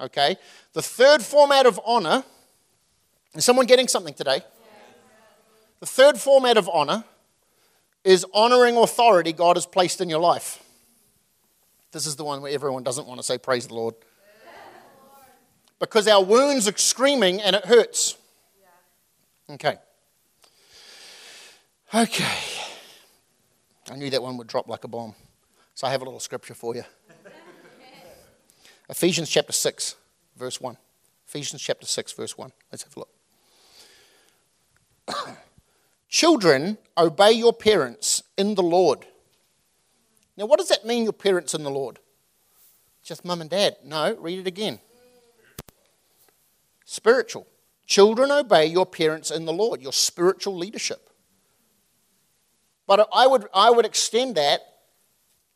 [0.00, 0.36] Okay?
[0.72, 2.24] The third format of honor,
[3.34, 4.40] is someone getting something today?
[5.80, 7.04] The third format of honor
[8.02, 10.62] is honoring authority God has placed in your life.
[11.92, 13.94] This is the one where everyone doesn't want to say, Praise the Lord.
[15.78, 18.16] Because our wounds are screaming and it hurts.
[19.48, 19.76] Okay.
[21.94, 22.38] Okay.
[23.90, 25.14] I knew that one would drop like a bomb.
[25.74, 26.82] So I have a little scripture for you.
[28.88, 29.96] Ephesians chapter 6,
[30.36, 30.76] verse 1.
[31.28, 32.50] Ephesians chapter 6, verse 1.
[32.72, 33.08] Let's have a look.
[36.08, 39.06] Children, obey your parents in the Lord.
[40.36, 41.98] Now, what does that mean, your parents in the Lord?
[43.02, 43.76] Just mum and dad.
[43.84, 44.80] No, read it again.
[46.84, 47.46] Spiritual.
[47.86, 51.08] Children, obey your parents in the Lord, your spiritual leadership.
[52.86, 54.60] But I would, I would extend that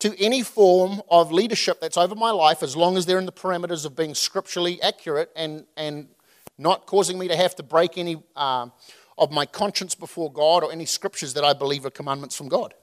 [0.00, 3.32] to any form of leadership that's over my life as long as they're in the
[3.32, 6.08] parameters of being scripturally accurate and, and
[6.56, 8.72] not causing me to have to break any um,
[9.18, 12.74] of my conscience before God or any scriptures that I believe are commandments from God.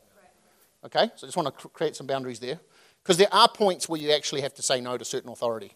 [0.87, 1.11] Okay?
[1.15, 2.59] So I just want to create some boundaries there.
[3.03, 5.73] Because there are points where you actually have to say no to certain authority.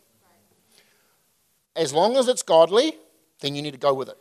[1.75, 2.95] As long as it's godly,
[3.39, 4.17] then you need to go with it.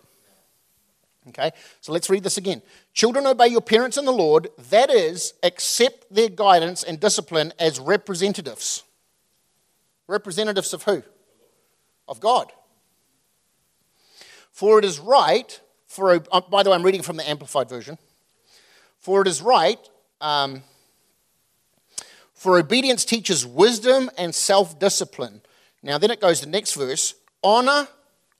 [1.28, 1.50] Okay,
[1.80, 2.62] so let's read this again.
[2.94, 7.78] Children, obey your parents in the Lord, that is, accept their guidance and discipline as
[7.78, 8.84] representatives.
[10.08, 11.02] Representatives of who?
[12.08, 12.50] Of God.
[14.50, 17.98] For it is right, for, uh, by the way, I'm reading from the Amplified Version.
[18.98, 19.78] For it is right,
[20.20, 20.62] um,
[22.40, 25.42] for obedience teaches wisdom and self discipline.
[25.82, 27.86] Now, then it goes to the next verse honor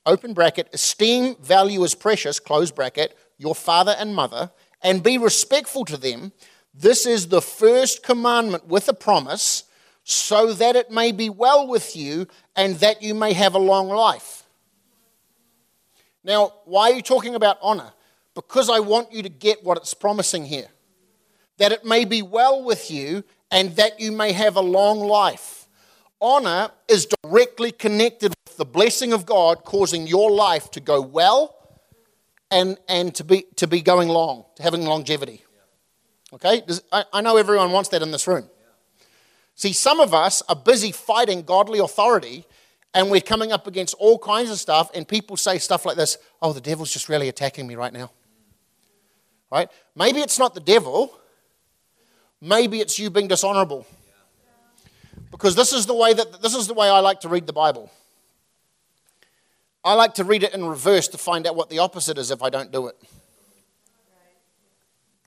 [0.07, 5.85] open bracket, esteem, value as precious, close bracket, your father and mother, and be respectful
[5.85, 6.33] to them.
[6.73, 9.65] This is the first commandment with a promise,
[10.03, 13.89] so that it may be well with you and that you may have a long
[13.89, 14.45] life.
[16.25, 17.93] Now, why are you talking about honor?
[18.35, 20.69] Because I want you to get what it's promising here.
[21.59, 25.69] That it may be well with you and that you may have a long life.
[26.21, 31.57] Honor is directly connected with the blessing of God causing your life to go well
[32.51, 35.45] and, and to, be, to be going long, to having longevity.
[36.33, 36.63] Okay?
[36.67, 38.49] Does, I, I know everyone wants that in this room.
[39.55, 42.45] See, some of us are busy fighting godly authority
[42.95, 46.19] and we're coming up against all kinds of stuff, and people say stuff like this
[46.43, 48.11] Oh, the devil's just really attacking me right now.
[49.51, 49.69] Right?
[49.95, 51.17] Maybe it's not the devil,
[52.41, 53.87] maybe it's you being dishonorable.
[55.31, 57.53] Because this is the way that this is the way I like to read the
[57.53, 57.91] Bible.
[59.85, 62.43] I like to read it in reverse to find out what the opposite is if
[62.43, 62.97] I don't do it.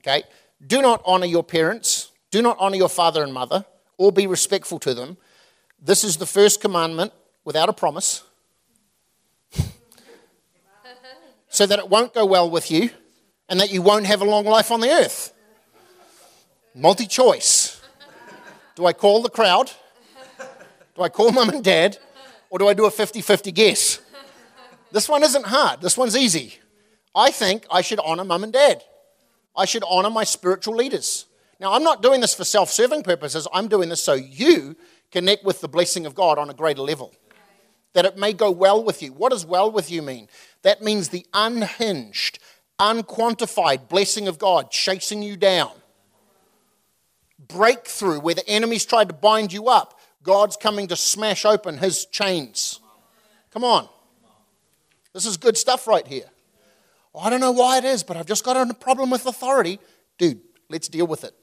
[0.02, 0.24] Okay?
[0.66, 3.66] Do not honor your parents, do not honor your father and mother,
[3.98, 5.18] or be respectful to them.
[5.82, 7.14] This is the first commandment
[7.46, 8.24] without a promise.
[11.50, 12.90] so that it won't go well with you
[13.50, 15.34] and that you won't have a long life on the earth.
[16.76, 17.82] Multi choice.
[18.76, 19.72] Do I call the crowd?
[20.96, 21.98] Do I call mum and dad?
[22.50, 24.00] Or do I do a 50 50 guess?
[24.92, 25.82] This one isn't hard.
[25.82, 26.60] This one's easy.
[27.16, 28.84] I think I should honor mum and dad.
[29.56, 31.26] I should honor my spiritual leaders.
[31.60, 33.48] Now, I'm not doing this for self serving purposes.
[33.54, 34.76] I'm doing this so you
[35.12, 37.14] connect with the blessing of God on a greater level.
[37.94, 39.14] That it may go well with you.
[39.14, 40.28] What does well with you mean?
[40.64, 42.40] That means the unhinged,
[42.80, 45.72] unquantified blessing of God chasing you down.
[47.54, 50.00] Breakthrough where the enemy's tried to bind you up.
[50.24, 52.80] God's coming to smash open his chains.
[53.52, 53.88] Come on.
[55.14, 56.26] This is good stuff right here.
[57.14, 59.80] Oh, I don't know why it is, but I've just got a problem with authority.
[60.18, 61.36] Dude, let's deal with it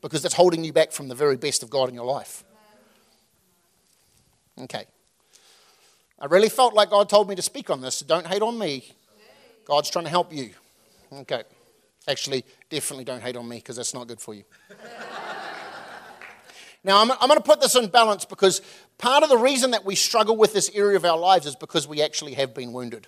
[0.00, 2.42] because that's holding you back from the very best of God in your life.
[4.58, 4.84] Okay.
[6.18, 7.96] I really felt like God told me to speak on this.
[7.96, 8.92] So don't hate on me.
[9.64, 10.50] God's trying to help you.
[11.12, 11.44] Okay.
[12.08, 14.42] Actually, definitely don't hate on me because that's not good for you.
[16.84, 18.60] Now, I'm, I'm going to put this in balance because
[18.98, 21.86] part of the reason that we struggle with this area of our lives is because
[21.86, 23.06] we actually have been wounded.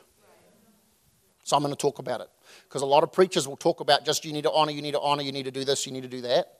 [1.42, 2.28] So I'm going to talk about it.
[2.68, 4.92] Because a lot of preachers will talk about just you need to honor, you need
[4.92, 6.58] to honor, you need to do this, you need to do that.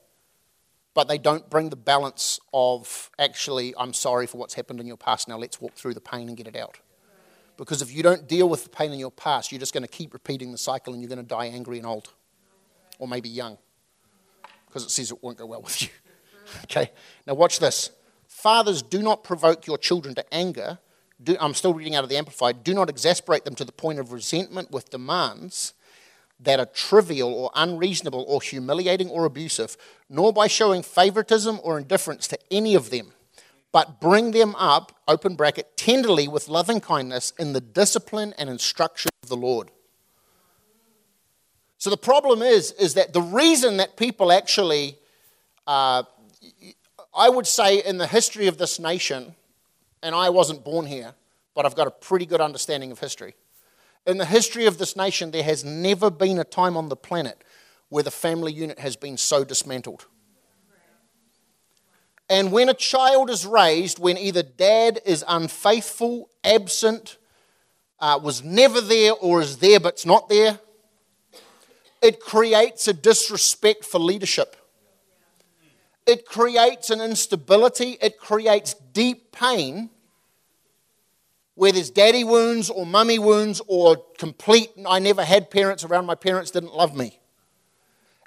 [0.93, 4.97] But they don't bring the balance of actually, I'm sorry for what's happened in your
[4.97, 5.27] past.
[5.27, 6.79] Now let's walk through the pain and get it out.
[7.57, 9.89] Because if you don't deal with the pain in your past, you're just going to
[9.89, 12.13] keep repeating the cycle and you're going to die angry and old.
[12.99, 13.59] Or maybe young.
[14.67, 15.89] Because it says it won't go well with you.
[16.65, 16.91] Okay?
[17.27, 17.91] Now watch this.
[18.27, 20.79] Fathers, do not provoke your children to anger.
[21.23, 22.65] Do, I'm still reading out of the Amplified.
[22.65, 25.73] Do not exasperate them to the point of resentment with demands
[26.41, 29.77] that are trivial or unreasonable or humiliating or abusive,
[30.11, 33.13] nor by showing favoritism or indifference to any of them,
[33.73, 39.11] but bring them up, open bracket, tenderly with loving kindness in the discipline and instruction
[39.23, 39.71] of the Lord.
[41.79, 44.99] So the problem is, is that the reason that people actually
[45.67, 46.03] uh,
[47.15, 49.35] I would say in the history of this nation,
[50.03, 51.15] and I wasn't born here,
[51.55, 53.35] but I've got a pretty good understanding of history.
[54.07, 57.43] In the history of this nation, there has never been a time on the planet
[57.89, 60.07] where the family unit has been so dismantled.
[62.29, 67.19] And when a child is raised, when either dad is unfaithful, absent,
[68.01, 70.59] uh, was never there, or is there but's not there,
[72.03, 74.57] it creates a disrespect for leadership.
[76.07, 79.91] It creates an instability, it creates deep pain
[81.55, 86.17] where there's daddy wounds or mummy wounds or complete, I never had parents around, my
[86.17, 87.21] parents didn't love me.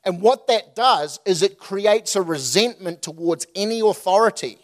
[0.06, 4.58] And what that does is it creates a resentment towards any authority.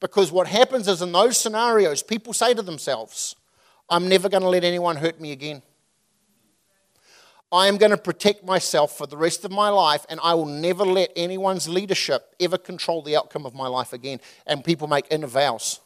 [0.00, 3.36] Because what happens is in those scenarios, people say to themselves,
[3.90, 5.62] I'm never going to let anyone hurt me again.
[7.54, 10.44] I am going to protect myself for the rest of my life, and I will
[10.44, 14.18] never let anyone's leadership ever control the outcome of my life again.
[14.44, 15.78] And people make inner vows.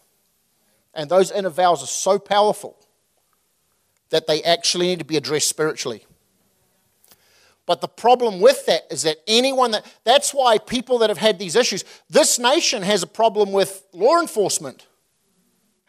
[0.94, 2.74] And those inner vows are so powerful
[4.08, 6.06] that they actually need to be addressed spiritually.
[7.66, 11.38] But the problem with that is that anyone that, that's why people that have had
[11.38, 14.86] these issues, this nation has a problem with law enforcement.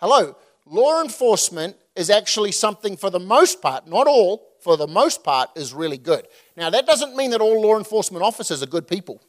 [0.01, 5.23] Hello, law enforcement is actually something for the most part, not all, for the most
[5.23, 6.27] part, is really good.
[6.55, 9.21] Now, that doesn't mean that all law enforcement officers are good people.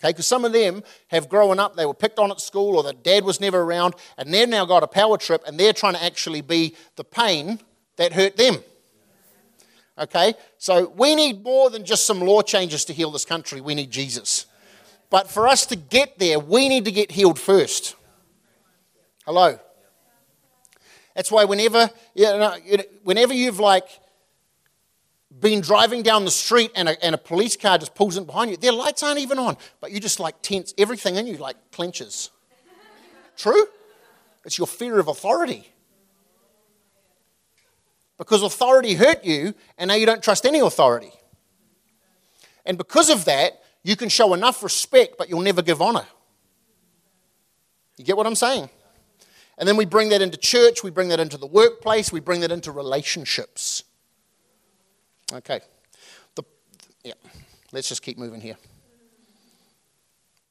[0.00, 2.82] Okay, because some of them have grown up, they were picked on at school, or
[2.82, 5.94] their dad was never around, and they've now got a power trip, and they're trying
[5.94, 7.60] to actually be the pain
[7.96, 8.56] that hurt them.
[9.98, 13.62] Okay, so we need more than just some law changes to heal this country.
[13.62, 14.44] We need Jesus.
[15.08, 17.94] But for us to get there, we need to get healed first.
[19.24, 19.58] Hello.
[21.16, 22.54] That's why whenever, you know,
[23.02, 23.88] whenever you've like
[25.40, 28.50] been driving down the street and a, and a police car just pulls in behind
[28.50, 31.56] you, their lights aren't even on, but you just like tense, everything in you like
[31.72, 32.30] clenches.
[33.38, 33.66] True?
[34.44, 35.66] It's your fear of authority.
[38.18, 41.12] Because authority hurt you, and now you don't trust any authority.
[42.66, 46.06] And because of that, you can show enough respect, but you'll never give honor.
[47.96, 48.68] You get what I'm saying?
[49.58, 52.40] And then we bring that into church, we bring that into the workplace, we bring
[52.40, 53.84] that into relationships.
[55.32, 55.60] Okay.
[56.34, 56.42] The,
[57.02, 57.14] yeah.
[57.72, 58.56] Let's just keep moving here.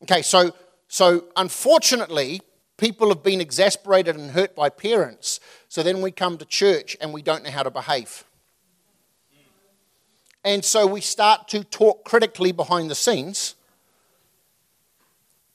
[0.04, 0.54] Okay, so
[0.88, 2.42] so unfortunately,
[2.78, 5.40] people have been exasperated and hurt by parents.
[5.68, 8.24] So then we come to church and we don't know how to behave.
[10.44, 13.56] And so we start to talk critically behind the scenes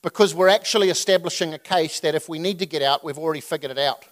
[0.01, 3.41] because we're actually establishing a case that if we need to get out, we've already
[3.41, 4.03] figured it out.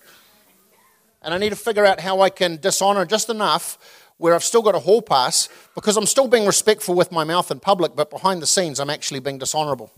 [1.22, 3.78] And I need to figure out how I can dishonor just enough
[4.18, 7.52] where I've still got a hall pass because I'm still being respectful with my mouth
[7.52, 9.92] in public, but behind the scenes, I'm actually being dishonorable.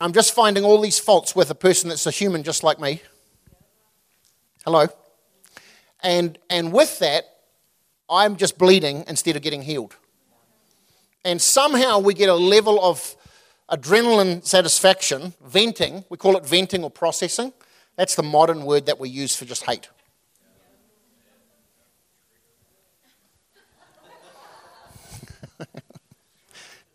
[0.00, 3.02] I'm just finding all these faults with a person that's a human just like me.
[4.64, 4.88] Hello.
[6.02, 7.24] And, and with that,
[8.10, 9.96] I'm just bleeding instead of getting healed.
[11.24, 13.16] And somehow we get a level of
[13.70, 17.52] adrenaline satisfaction, venting, we call it venting or processing.
[17.96, 19.88] That's the modern word that we use for just hate.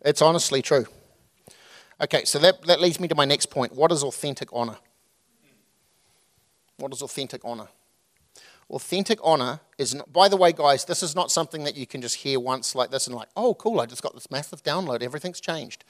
[0.00, 0.86] it's honestly true.
[2.00, 3.74] Okay, so that, that leads me to my next point.
[3.74, 4.76] What is authentic honor?
[6.78, 7.68] What is authentic honor?
[8.70, 12.02] Authentic honor is, not, by the way, guys, this is not something that you can
[12.02, 15.02] just hear once like this and like, oh, cool, I just got this massive download,
[15.02, 15.84] everything's changed.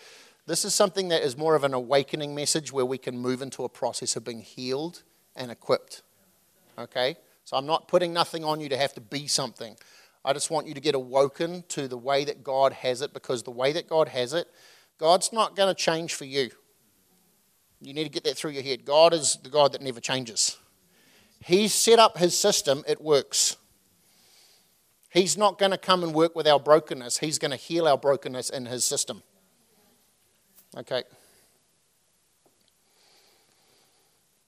[0.47, 3.65] This is something that is more of an awakening message where we can move into
[3.65, 5.03] a process of being healed
[5.35, 6.03] and equipped.
[6.79, 7.17] Okay?
[7.45, 9.77] So I'm not putting nothing on you to have to be something.
[10.25, 13.43] I just want you to get awoken to the way that God has it because
[13.43, 14.49] the way that God has it,
[14.99, 16.51] God's not going to change for you.
[17.81, 18.85] You need to get that through your head.
[18.85, 20.59] God is the God that never changes.
[21.41, 23.57] He's set up his system, it works.
[25.15, 27.19] He's not going to come and work with our brokenness.
[27.19, 29.23] He's going to heal our brokenness in His system.
[30.77, 31.05] Okay.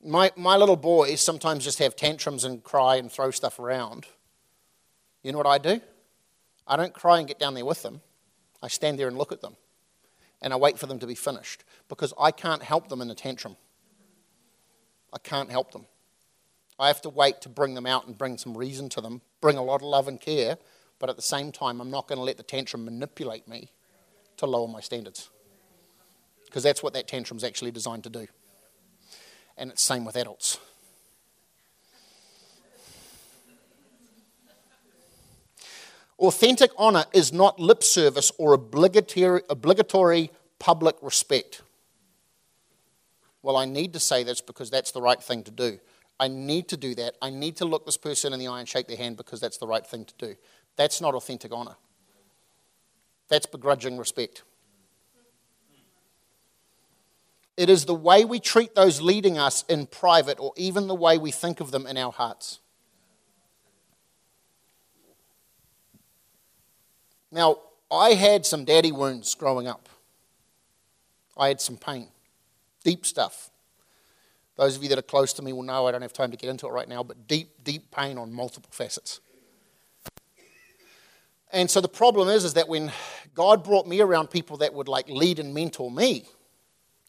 [0.02, 4.06] My, my little boys sometimes just have tantrums and cry and throw stuff around.
[5.22, 5.80] You know what I do?
[6.66, 8.00] I don't cry and get down there with them.
[8.62, 9.56] I stand there and look at them.
[10.42, 13.14] And I wait for them to be finished because I can't help them in a
[13.14, 13.56] tantrum.
[15.12, 15.86] I can't help them.
[16.78, 19.56] I have to wait to bring them out and bring some reason to them, bring
[19.56, 20.58] a lot of love and care,
[20.98, 23.70] but at the same time, I'm not going to let the tantrum manipulate me
[24.36, 25.30] to lower my standards.
[26.46, 28.26] Because that's what that tantrum's actually designed to do.
[29.58, 30.58] And it's same with adults.
[36.18, 41.62] Authentic honor is not lip service or obligatory, obligatory public respect.
[43.42, 45.78] Well, I need to say this because that's the right thing to do.
[46.18, 47.16] I need to do that.
[47.20, 49.58] I need to look this person in the eye and shake their hand because that's
[49.58, 50.36] the right thing to do.
[50.76, 51.76] That's not authentic honor.
[53.28, 54.42] That's begrudging respect.
[57.56, 61.16] It is the way we treat those leading us in private or even the way
[61.16, 62.60] we think of them in our hearts.
[67.32, 67.58] Now,
[67.90, 69.88] I had some daddy wounds growing up.
[71.36, 72.08] I had some pain,
[72.84, 73.50] deep stuff.
[74.56, 76.36] Those of you that are close to me will know I don't have time to
[76.36, 79.20] get into it right now, but deep, deep pain on multiple facets.
[81.52, 82.90] And so the problem is, is that when
[83.34, 86.26] God brought me around people that would like lead and mentor me,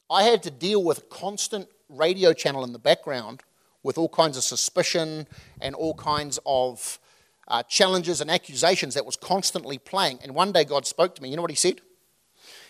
[0.10, 3.44] I had to deal with a constant radio channel in the background
[3.84, 5.28] with all kinds of suspicion
[5.62, 7.00] and all kinds of
[7.48, 10.20] uh, challenges and accusations that was constantly playing.
[10.22, 11.30] And one day God spoke to me.
[11.30, 11.82] You know what he said?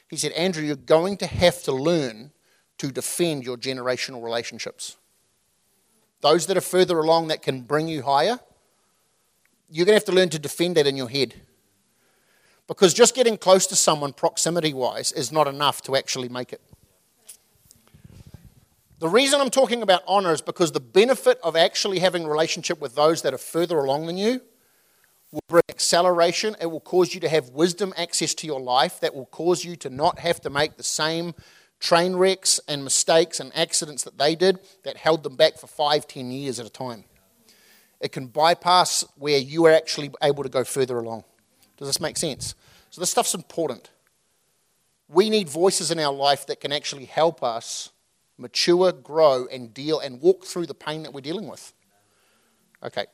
[0.10, 2.32] He said, Andrew, you're going to have to learn
[2.78, 4.98] to defend your generational relationships.
[6.22, 8.40] Those that are further along that can bring you higher,
[9.70, 11.36] you're going to have to learn to defend that in your head.
[12.68, 16.62] Because just getting close to someone proximity wise is not enough to actually make it.
[19.00, 22.82] The reason I'm talking about honor is because the benefit of actually having a relationship
[22.82, 24.42] with those that are further along than you
[25.32, 26.56] will bring acceleration.
[26.60, 29.76] It will cause you to have wisdom access to your life that will cause you
[29.78, 31.36] to not have to make the same
[31.80, 36.08] train wrecks and mistakes and accidents that they did that held them back for five,
[36.08, 37.04] ten years at a time.
[38.02, 41.24] It can bypass where you are actually able to go further along.
[41.78, 42.56] Does this make sense?
[42.90, 43.92] So, this stuff's important.
[45.08, 47.92] We need voices in our life that can actually help us
[48.38, 51.74] mature, grow, and deal and walk through the pain that we're dealing with.
[52.84, 53.06] Okay.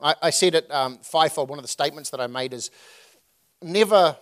[0.00, 1.48] I, said at um, fivefold.
[1.48, 2.70] One of the statements that I made is
[3.62, 4.18] never,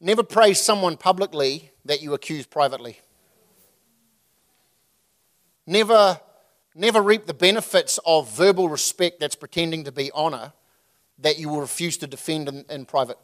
[0.00, 3.00] never praise someone publicly that you accuse privately.
[5.66, 6.20] Never,
[6.76, 10.52] never reap the benefits of verbal respect that's pretending to be honor
[11.18, 13.18] that you will refuse to defend in, in private.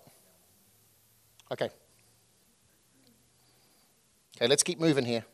[1.53, 1.69] Okay.
[4.37, 5.25] Okay, let's keep moving here.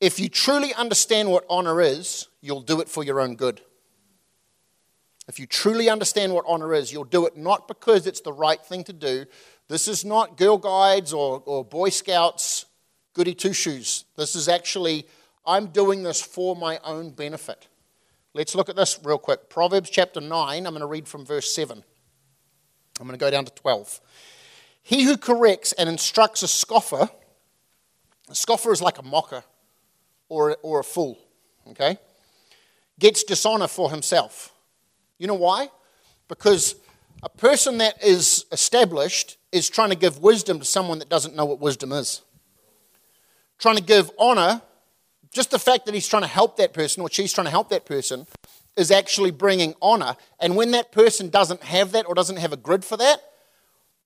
[0.00, 3.60] If you truly understand what honor is, you'll do it for your own good.
[5.28, 8.60] If you truly understand what honor is, you'll do it not because it's the right
[8.60, 9.24] thing to do.
[9.68, 12.66] This is not Girl Guides or, or Boy Scouts
[13.14, 14.04] goody two shoes.
[14.16, 15.06] This is actually,
[15.46, 17.68] I'm doing this for my own benefit.
[18.34, 19.48] Let's look at this real quick.
[19.48, 21.84] Proverbs chapter 9, I'm going to read from verse 7.
[23.00, 24.00] I'm going to go down to 12.
[24.82, 27.08] He who corrects and instructs a scoffer,
[28.28, 29.42] a scoffer is like a mocker
[30.28, 31.18] or, or a fool,
[31.70, 31.98] okay?
[32.98, 34.52] Gets dishonor for himself.
[35.18, 35.68] You know why?
[36.28, 36.76] Because
[37.22, 41.44] a person that is established is trying to give wisdom to someone that doesn't know
[41.44, 42.22] what wisdom is.
[43.58, 44.60] Trying to give honor,
[45.32, 47.70] just the fact that he's trying to help that person or she's trying to help
[47.70, 48.26] that person
[48.76, 50.16] is actually bringing honor.
[50.40, 53.22] And when that person doesn't have that or doesn't have a grid for that,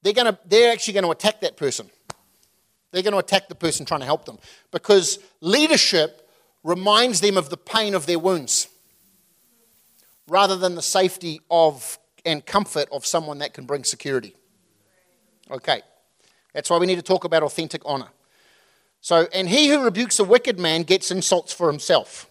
[0.03, 1.91] they're, gonna, they're actually going to attack that person.
[2.93, 4.39] They're going to attack the person trying to help them
[4.71, 6.29] because leadership
[6.63, 8.69] reminds them of the pain of their wounds
[10.27, 14.35] rather than the safety of and comfort of someone that can bring security.
[15.51, 15.83] Okay.
[16.53, 18.09] That's why we need to talk about authentic honor.
[19.01, 22.29] So, and he who rebukes a wicked man gets insults for himself.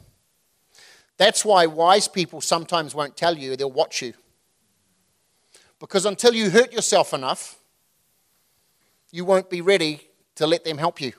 [1.17, 4.13] That's why wise people sometimes won't tell you, they'll watch you.
[5.79, 7.57] Because until you hurt yourself enough,
[9.11, 10.01] you won't be ready
[10.35, 11.13] to let them help you.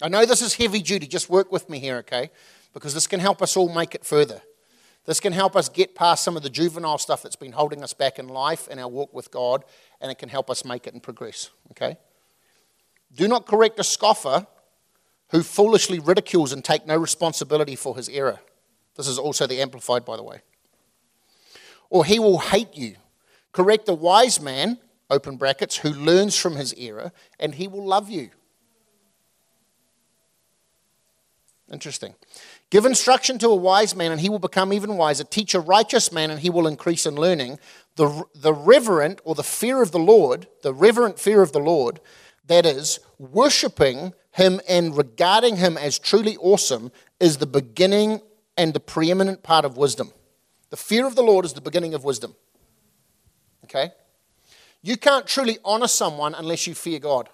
[0.00, 2.30] I know this is heavy duty, just work with me here, okay?
[2.72, 4.40] Because this can help us all make it further.
[5.06, 7.94] This can help us get past some of the juvenile stuff that's been holding us
[7.94, 9.64] back in life and our walk with God,
[10.00, 11.50] and it can help us make it and progress.
[11.72, 11.96] Okay?
[13.14, 14.46] Do not correct a scoffer
[15.30, 18.40] who foolishly ridicules and take no responsibility for his error.
[18.96, 20.40] This is also the Amplified, by the way.
[21.90, 22.96] Or he will hate you.
[23.52, 24.78] Correct a wise man,
[25.10, 28.30] open brackets, who learns from his error, and he will love you.
[31.70, 32.14] Interesting.
[32.70, 35.24] Give instruction to a wise man, and he will become even wiser.
[35.24, 37.58] Teach a righteous man, and he will increase in learning.
[37.96, 42.00] The, the reverent, or the fear of the Lord, the reverent fear of the Lord,
[42.48, 48.20] that is, worshipping him and regarding him as truly awesome, is the beginning
[48.56, 50.12] and the preeminent part of wisdom.
[50.70, 52.34] The fear of the Lord is the beginning of wisdom.
[53.64, 53.90] Okay?
[54.82, 57.28] You can't truly honor someone unless you fear God.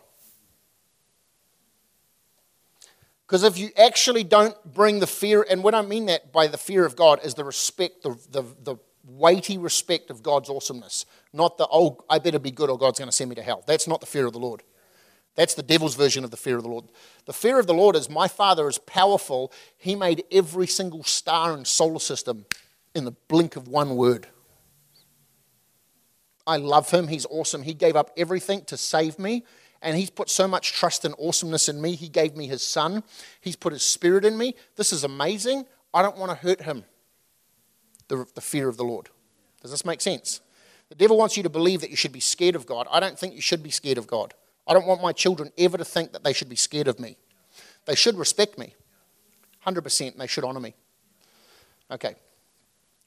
[3.26, 6.58] Because if you actually don't bring the fear, and what I mean that by the
[6.58, 11.56] fear of God is the respect, the, the, the weighty respect of God's awesomeness, not
[11.58, 13.64] the, oh, I better be good or God's going to send me to hell.
[13.66, 14.62] That's not the fear of the Lord.
[15.34, 16.84] That's the devil's version of the fear of the Lord.
[17.26, 19.52] The fear of the Lord is my Father is powerful.
[19.76, 22.46] He made every single star and solar system
[22.94, 24.28] in the blink of one word.
[26.46, 27.08] I love him.
[27.08, 27.62] He's awesome.
[27.62, 29.44] He gave up everything to save me
[29.84, 31.94] and He's put so much trust and awesomeness in me.
[31.94, 33.04] He gave me His Son,
[33.40, 34.56] He's put His Spirit in me.
[34.74, 35.66] This is amazing.
[35.92, 36.84] I don't want to hurt Him.
[38.08, 39.10] The, the fear of the Lord.
[39.62, 40.40] Does this make sense?
[40.88, 42.86] The devil wants you to believe that you should be scared of God.
[42.90, 44.34] I don't think you should be scared of God.
[44.66, 47.16] I don't want my children ever to think that they should be scared of me.
[47.86, 48.74] They should respect me,
[49.66, 50.74] 100%, and they should honor me.
[51.90, 52.14] Okay.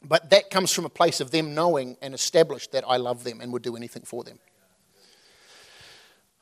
[0.03, 3.41] But that comes from a place of them knowing and established that I love them
[3.41, 4.38] and would do anything for them.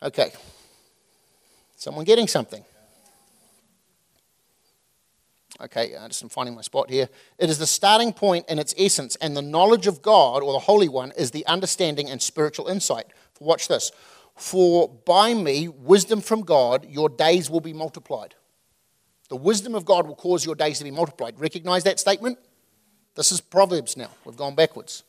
[0.03, 0.31] Okay.
[1.77, 2.63] Someone getting something?
[5.61, 7.07] Okay, I just am finding my spot here.
[7.37, 10.59] It is the starting point in its essence, and the knowledge of God or the
[10.59, 13.07] Holy One is the understanding and spiritual insight.
[13.39, 13.91] Watch this.
[14.35, 18.35] For by me, wisdom from God, your days will be multiplied.
[19.29, 21.39] The wisdom of God will cause your days to be multiplied.
[21.39, 22.37] Recognize that statement?
[23.15, 24.09] This is Proverbs now.
[24.25, 25.03] We've gone backwards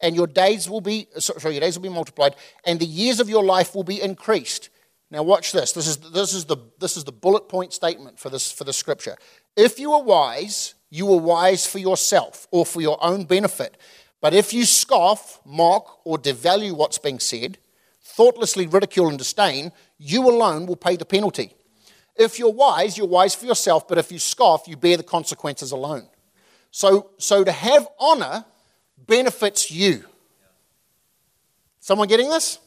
[0.00, 2.34] and your days will be sorry, your days will be multiplied,
[2.64, 4.70] and the years of your life will be increased.
[5.10, 5.72] Now watch this.
[5.72, 8.72] This is this is the this is the bullet point statement for this for the
[8.72, 9.16] scripture.
[9.56, 13.76] If you are wise, you are wise for yourself or for your own benefit.
[14.20, 17.58] But if you scoff, mock, or devalue what's being said,
[18.16, 21.54] thoughtlessly ridicule and disdain, you alone will pay the penalty.
[22.16, 25.72] If you're wise, you're wise for yourself, but if you scoff, you bear the consequences
[25.72, 26.06] alone.
[26.70, 28.44] So, so to have honor
[29.06, 30.04] benefits you.
[31.80, 32.58] Someone getting this?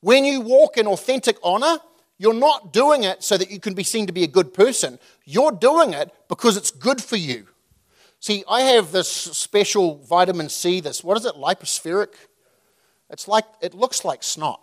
[0.00, 1.78] When you walk in authentic honor,
[2.18, 4.98] you're not doing it so that you can be seen to be a good person.
[5.24, 7.46] You're doing it because it's good for you.
[8.18, 12.14] See, I have this special vitamin C, this, what is it, Lypo-Spheric?
[13.12, 14.60] It's like, it looks like snot.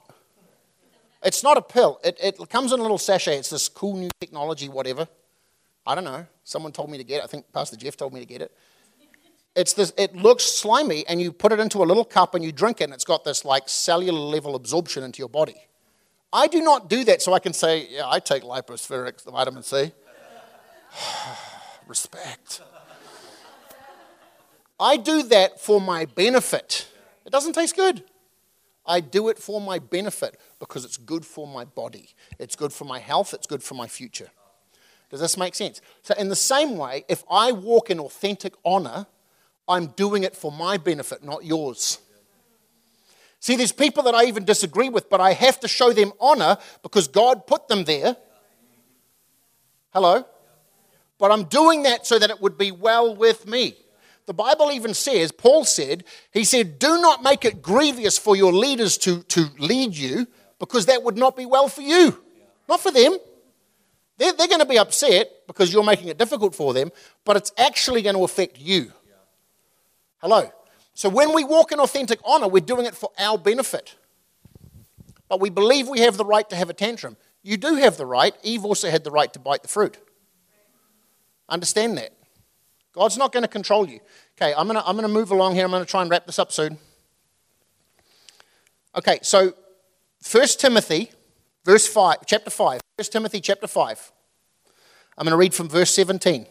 [1.24, 2.00] It's not a pill.
[2.04, 3.38] It, it comes in a little sachet.
[3.38, 5.08] It's this cool new technology, whatever.
[5.86, 6.26] I don't know.
[6.43, 7.24] Someone told me to get it.
[7.24, 8.52] I think Pastor Jeff told me to get it.
[9.56, 12.52] It's this, it looks slimy, and you put it into a little cup and you
[12.52, 15.56] drink it, and it's got this like cellular level absorption into your body.
[16.32, 19.64] I do not do that so I can say, yeah, I take Lypo-Spheric the vitamin
[19.64, 19.91] C.
[21.88, 22.62] Respect.
[24.80, 26.88] I do that for my benefit.
[27.26, 28.04] It doesn't taste good.
[28.90, 32.10] I do it for my benefit because it's good for my body.
[32.40, 33.36] It's good for my health.
[33.36, 34.30] It's good for my future.
[35.12, 35.80] Does this make sense?
[36.02, 39.06] So, in the same way, if I walk in authentic honor,
[39.68, 42.00] I'm doing it for my benefit, not yours.
[43.40, 46.58] See, there's people that I even disagree with, but I have to show them honor
[46.82, 48.18] because God put them there.
[49.94, 50.26] Hello?
[51.20, 53.76] But I'm doing that so that it would be well with me.
[54.30, 58.54] The Bible even says, Paul said, he said, do not make it grievous for your
[58.54, 60.28] leaders to, to lead you
[60.60, 62.22] because that would not be well for you,
[62.68, 63.18] not for them.
[64.20, 66.92] They're, they're going to be upset because you're making it difficult for them,
[67.26, 68.94] but it's actually going to affect you.
[70.20, 70.52] Hello.
[70.94, 73.96] So when we walk in authentic honor, we're doing it for our benefit.
[75.28, 77.18] But we believe we have the right to have a tantrum.
[77.42, 78.36] You do have the right.
[78.44, 79.98] Eve also had the right to bite the fruit.
[81.50, 82.14] Understand that.
[83.00, 84.02] God's not going to control you.
[84.36, 85.64] Okay, I'm going to, I'm going to move along here.
[85.64, 86.78] I'm going to try and wrap this up soon.
[88.93, 89.54] Okay, so
[90.30, 91.10] 1 Timothy,
[91.64, 92.82] verse 5, chapter 5.
[92.97, 94.12] 1 Timothy, chapter 5.
[95.18, 96.45] I'm going to read from verse 17.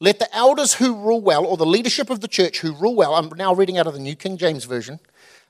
[0.00, 3.14] Let the elders who rule well, or the leadership of the church who rule well,
[3.14, 5.00] I'm now reading out of the New King James Version.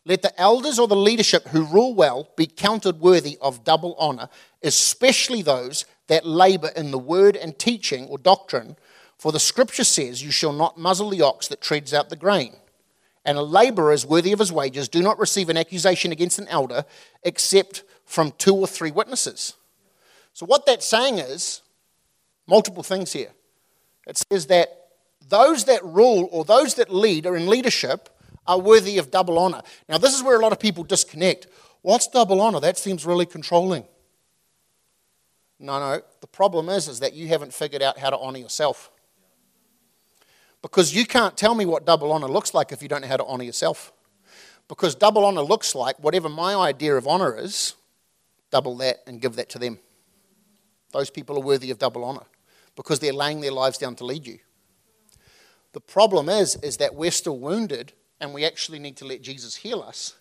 [0.04, 4.28] Let the elders or the leadership who rule well be counted worthy of double honor,
[4.62, 8.76] especially those that labor in the word and teaching or doctrine.
[9.20, 12.56] For the scripture says, You shall not muzzle the ox that treads out the grain.
[13.22, 14.88] And a laborer is worthy of his wages.
[14.88, 16.86] Do not receive an accusation against an elder
[17.22, 19.56] except from two or three witnesses.
[20.32, 21.60] So, what that's saying is
[22.46, 23.32] multiple things here.
[24.06, 24.88] It says that
[25.28, 28.08] those that rule or those that lead or in leadership
[28.46, 29.60] are worthy of double honor.
[29.86, 31.46] Now, this is where a lot of people disconnect.
[31.82, 32.58] What's double honor?
[32.58, 33.84] That seems really controlling.
[35.58, 36.00] No, no.
[36.22, 38.90] The problem is, is that you haven't figured out how to honor yourself.
[40.62, 43.16] Because you can't tell me what double honor looks like if you don't know how
[43.16, 43.92] to honor yourself.
[44.68, 47.74] Because double honor looks like whatever my idea of honor is,
[48.50, 49.78] double that and give that to them.
[50.92, 52.26] Those people are worthy of double honor
[52.76, 54.38] because they're laying their lives down to lead you.
[55.72, 59.56] The problem is, is that we're still wounded and we actually need to let Jesus
[59.56, 60.16] heal us.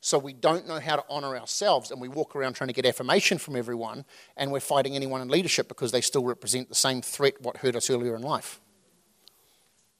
[0.00, 2.86] So we don't know how to honor ourselves and we walk around trying to get
[2.86, 4.04] affirmation from everyone
[4.36, 7.76] and we're fighting anyone in leadership because they still represent the same threat what hurt
[7.76, 8.60] us earlier in life.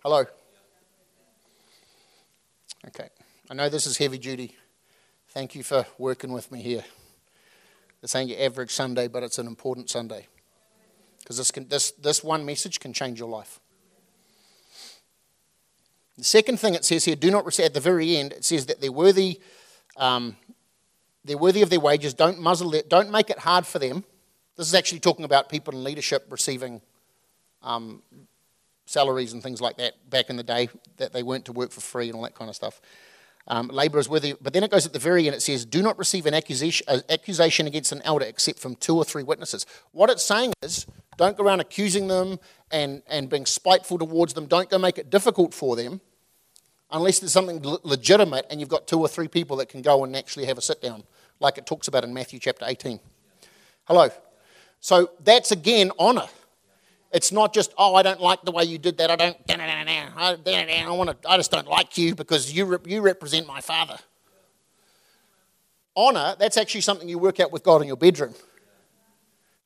[0.05, 0.25] Hello?
[2.89, 3.09] Okay.
[3.49, 4.57] I know this is heavy duty.
[5.29, 6.83] Thank you for working with me here.
[8.01, 10.27] This ain't your average Sunday, but it's an important Sunday.
[11.21, 13.61] Because this, this, this one message can change your life.
[16.19, 18.81] The second thing it says here, do not at the very end, it says that
[18.81, 19.41] they're worthy,
[19.97, 20.37] um,
[21.25, 22.13] they're worthy of their wages.
[22.13, 24.03] Don't muzzle it, don't make it hard for them.
[24.57, 26.83] This is actually talking about people in leadership receiving
[27.63, 28.03] um,
[28.93, 30.69] salaries and things like that back in the day
[30.99, 32.81] that they weren't to work for free and all that kind of stuff.
[33.49, 35.35] Um, laborers worthy, but then it goes at the very end.
[35.35, 38.97] It says, "Do not receive an accusation, uh, accusation against an elder except from two
[38.97, 40.87] or three witnesses." What it's saying is,
[41.17, 42.39] don't go around accusing them
[42.71, 44.47] and and being spiteful towards them.
[44.47, 46.01] Don't go make it difficult for them,
[46.93, 50.15] unless there's something legitimate and you've got two or three people that can go and
[50.15, 51.03] actually have a sit down,
[51.41, 53.01] like it talks about in Matthew chapter 18.
[53.87, 54.09] Hello.
[54.79, 56.29] So that's again honor.
[57.13, 59.11] It's not just, oh, I don't like the way you did that.
[59.11, 63.61] I don't, I, want to, I just don't like you because you, you represent my
[63.61, 63.99] father.
[65.95, 68.35] Honor, that's actually something you work out with God in your bedroom.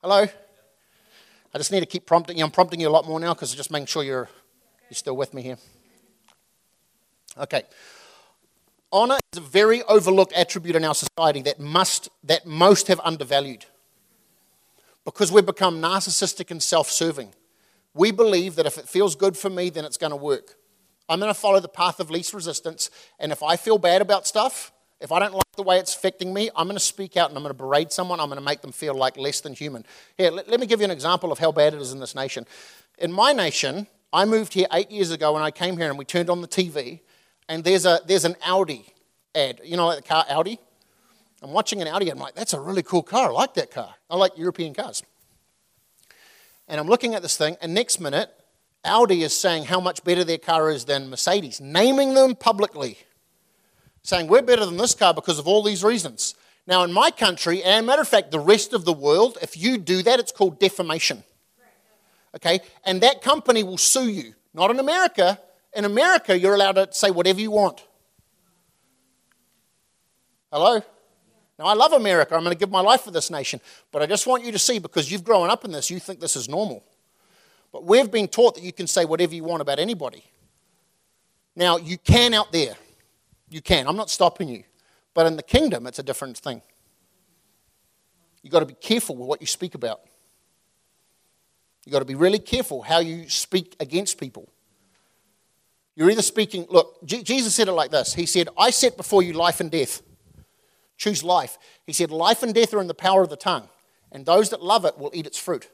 [0.03, 0.26] Hello?
[1.55, 2.44] I just need to keep prompting you.
[2.44, 4.28] I'm prompting you a lot more now because I'm just making sure you're,
[4.90, 5.59] you're still with me here.
[7.38, 7.62] Okay.
[8.90, 13.66] Honor is a very overlooked attribute in our society that must that most have undervalued
[15.07, 17.32] because we've become narcissistic and self serving.
[17.94, 20.57] We believe that if it feels good for me, then it's going to work.
[21.09, 22.90] I'm going to follow the path of least resistance.
[23.18, 26.34] And if I feel bad about stuff, if I don't like the way it's affecting
[26.34, 28.18] me, I'm going to speak out and I'm going to berate someone.
[28.18, 29.86] I'm going to make them feel like less than human.
[30.18, 32.14] Here, let, let me give you an example of how bad it is in this
[32.14, 32.44] nation.
[32.98, 36.04] In my nation, I moved here eight years ago when I came here and we
[36.04, 37.00] turned on the TV,
[37.48, 38.86] and there's, a, there's an Audi
[39.34, 39.61] ad.
[39.62, 40.59] You know, like the car Audi?
[41.47, 43.28] I'm watching an Audi, I'm like, that's a really cool car.
[43.28, 43.94] I like that car.
[44.11, 45.05] I like European cars.
[46.66, 48.30] And I'm looking at this thing, and next minute,
[48.84, 52.99] Audi is saying how much better their car is than Mercedes, naming them publicly,
[54.03, 56.34] saying we're better than this car because of all these reasons.
[56.66, 59.78] Now, in my country, and matter of fact, the rest of the world, if you
[59.78, 61.22] do that, it's called defamation.
[62.34, 62.59] Okay?
[62.84, 64.34] And that company will sue you.
[64.53, 65.38] Not in America.
[65.76, 67.84] In America, you're allowed to say whatever you want.
[70.51, 70.82] Hello?
[71.59, 72.34] Now, I love America.
[72.34, 73.61] I'm going to give my life for this nation.
[73.90, 76.20] But I just want you to see, because you've grown up in this, you think
[76.20, 76.84] this is normal.
[77.72, 80.24] But we've been taught that you can say whatever you want about anybody.
[81.54, 82.74] Now, you can out there.
[83.48, 83.86] You can.
[83.86, 84.64] I'm not stopping you.
[85.14, 86.61] But in the kingdom, it's a different thing.
[88.42, 90.00] You've got to be careful with what you speak about.
[91.84, 94.48] You've got to be really careful how you speak against people.
[95.94, 99.32] You're either speaking, look, Jesus said it like this He said, I set before you
[99.32, 100.02] life and death.
[100.97, 101.59] Choose life.
[101.86, 103.68] He said, Life and death are in the power of the tongue,
[104.11, 105.68] and those that love it will eat its fruit.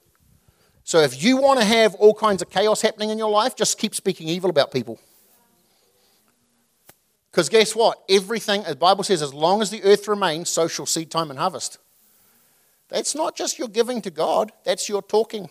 [0.84, 3.78] So if you want to have all kinds of chaos happening in your life, just
[3.78, 4.98] keep speaking evil about people.
[7.30, 8.02] Because guess what?
[8.10, 11.38] Everything, the Bible says, as long as the earth remains, so shall seed time and
[11.38, 11.78] harvest.
[12.88, 15.48] That's not just your giving to God, that's your talking.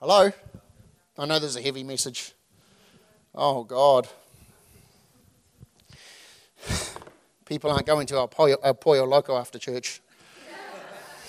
[0.00, 0.30] Hello?
[1.16, 2.32] I know there's a heavy message.
[3.34, 4.08] Oh, God.
[7.46, 10.02] People aren't going to El Pollo, Pollo Loco after church.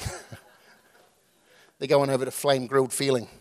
[1.80, 3.30] They're going over to Flame Grilled Feeling.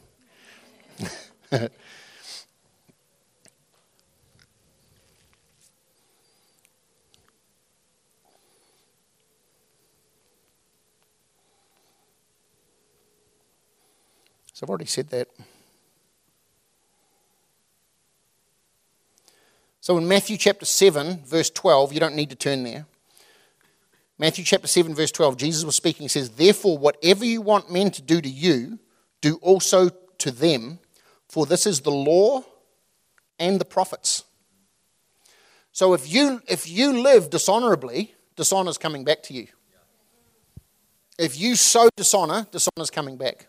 [14.56, 15.28] So I've already said that.
[19.86, 22.86] So in Matthew chapter 7, verse 12, you don't need to turn there.
[24.18, 26.02] Matthew chapter 7, verse 12, Jesus was speaking.
[26.02, 28.80] He says, Therefore, whatever you want men to do to you,
[29.20, 30.80] do also to them,
[31.28, 32.42] for this is the law
[33.38, 34.24] and the prophets.
[35.70, 39.46] So if you, if you live dishonorably, dishonor is coming back to you.
[41.16, 43.46] If you sow dishonor, dishonor is coming back.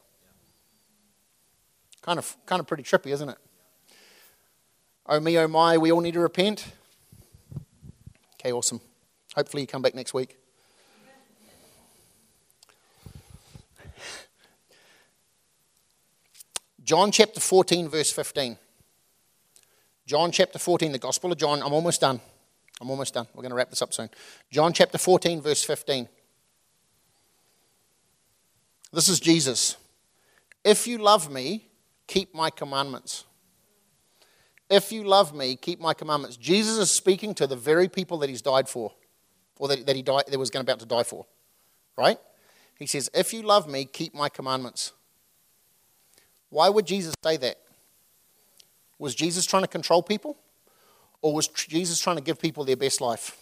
[2.04, 3.40] Kind of, kind of pretty trippy, isn't it?
[5.10, 6.66] Oh me, oh my, we all need to repent.
[8.34, 8.82] Okay, awesome.
[9.36, 10.38] Hopefully you come back next week.
[16.84, 18.58] John chapter 14, verse 15.
[20.06, 21.62] John chapter 14, the Gospel of John.
[21.62, 22.20] I'm almost done.
[22.82, 23.28] I'm almost done.
[23.34, 24.10] We're going to wrap this up soon.
[24.52, 26.08] John chapter 14, verse 15.
[28.92, 29.78] This is Jesus.
[30.66, 31.66] If you love me,
[32.08, 33.24] keep my commandments.
[34.70, 36.36] If you love me, keep my commandments.
[36.36, 38.94] Jesus is speaking to the very people that he's died for,
[39.60, 41.26] or that, that he died, that was going about to die for.
[41.98, 42.18] Right?
[42.78, 44.94] He says, If you love me, keep my commandments.
[46.50, 47.58] Why would Jesus say that?
[49.00, 50.38] Was Jesus trying to control people?
[51.22, 53.38] Or was Jesus trying to give people their best life?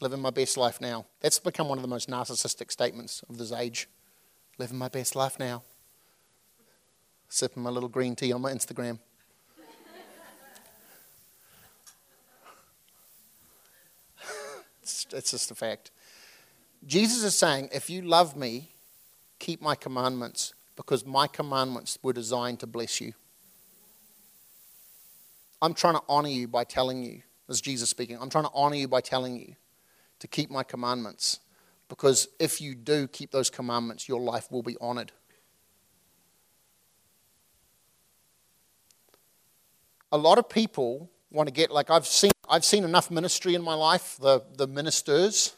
[0.00, 1.06] Living my best life now.
[1.20, 3.88] That's become one of the most narcissistic statements of this age.
[4.58, 5.62] Living my best life now.
[7.34, 8.96] Sipping my little green tea on my Instagram.
[14.80, 15.90] it's, just a fact.
[16.86, 18.70] Jesus is saying, if you love me,
[19.40, 23.14] keep my commandments because my commandments were designed to bless you.
[25.60, 28.76] I'm trying to honor you by telling you, as Jesus speaking, I'm trying to honor
[28.76, 29.56] you by telling you
[30.20, 31.40] to keep my commandments
[31.88, 35.10] because if you do keep those commandments, your life will be honored.
[40.14, 43.62] A lot of people want to get like I've seen I've seen enough ministry in
[43.62, 45.56] my life, the, the ministers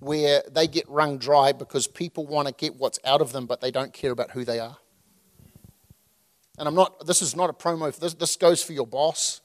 [0.00, 3.60] where they get wrung dry because people want to get what's out of them, but
[3.60, 4.78] they don't care about who they are.
[6.58, 9.42] And I'm not, this is not a promo, this, this goes for your boss.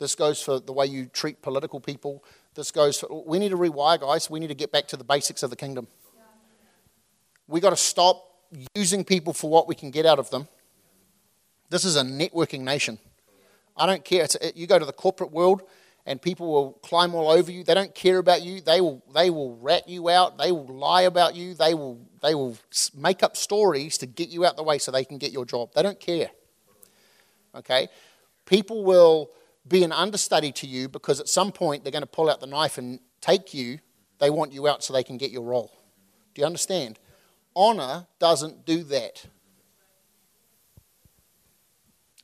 [0.00, 2.24] This goes for the way you treat political people.
[2.56, 4.28] This goes for, we need to rewire, guys.
[4.28, 5.86] We need to get back to the basics of the kingdom.
[7.46, 8.24] We got to stop
[8.74, 10.48] using people for what we can get out of them.
[11.68, 12.98] This is a networking nation.
[13.80, 14.24] I don't care.
[14.24, 15.62] It's, you go to the corporate world,
[16.04, 17.64] and people will climb all over you.
[17.64, 18.60] They don't care about you.
[18.60, 20.36] They will, they will rat you out.
[20.36, 21.54] They will lie about you.
[21.54, 22.56] They will, they will
[22.94, 25.70] make up stories to get you out the way so they can get your job.
[25.74, 26.30] They don't care.
[27.54, 27.88] Okay?
[28.44, 29.30] People will
[29.66, 32.46] be an understudy to you because at some point they're going to pull out the
[32.46, 33.78] knife and take you.
[34.18, 35.72] They want you out so they can get your role.
[36.34, 36.98] Do you understand?
[37.56, 39.24] Honor doesn't do that.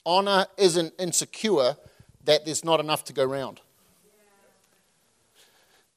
[0.07, 1.77] Honor isn't insecure
[2.25, 3.61] that there's not enough to go around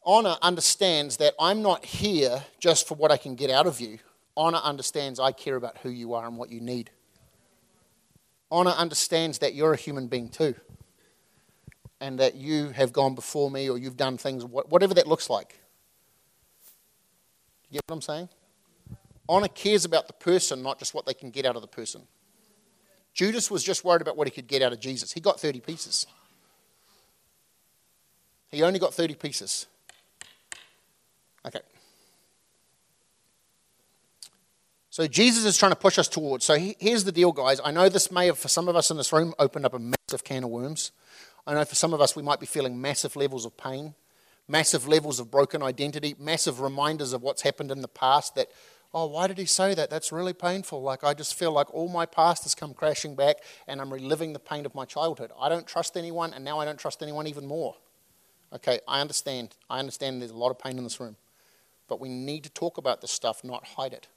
[0.10, 4.00] honor understands that I'm not here just for what I can get out of you.
[4.36, 6.90] Honor understands I care about who you are and what you need.
[8.52, 10.56] Honor understands that you're a human being too.
[12.02, 15.60] And that you have gone before me or you've done things, whatever that looks like.
[17.70, 18.30] You get what I'm saying?
[19.28, 22.02] Honor cares about the person, not just what they can get out of the person.
[23.20, 25.12] Judas was just worried about what he could get out of Jesus.
[25.12, 26.08] He got 30 pieces.
[28.50, 29.68] He only got 30 pieces.
[31.46, 31.60] Okay.
[34.90, 36.46] So Jesus is trying to push us towards.
[36.46, 37.60] So here's the deal, guys.
[37.62, 39.80] I know this may have, for some of us in this room, opened up a
[39.80, 40.94] massive can of worms.
[41.46, 43.96] I know for some of us, we might be feeling massive levels of pain,
[44.48, 48.48] massive levels of broken identity, massive reminders of what's happened in the past that,
[48.94, 49.90] oh, why did he say that?
[49.90, 50.82] That's really painful.
[50.82, 53.38] Like, I just feel like all my past has come crashing back
[53.68, 55.32] and I'm reliving the pain of my childhood.
[55.40, 57.76] I don't trust anyone, and now I don't trust anyone even more.
[58.52, 59.56] Okay, I understand.
[59.70, 61.18] I understand there's a lot of pain in this room.
[61.88, 64.08] But we need to talk about this stuff, not hide it.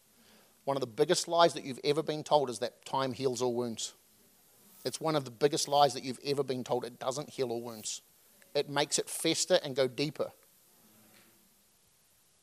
[0.64, 3.54] One of the biggest lies that you've ever been told is that time heals all
[3.54, 3.94] wounds.
[4.84, 6.84] It's one of the biggest lies that you've ever been told.
[6.84, 8.00] It doesn't heal all wounds,
[8.54, 10.32] it makes it fester and go deeper.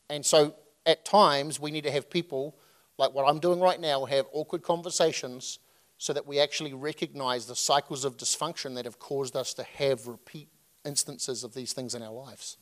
[0.10, 0.56] And so
[0.90, 2.56] at times, we need to have people,
[2.98, 5.60] like what I'm doing right now, have awkward conversations
[5.98, 10.08] so that we actually recognize the cycles of dysfunction that have caused us to have
[10.08, 10.50] repeat
[10.86, 12.58] instances of these things in our lives.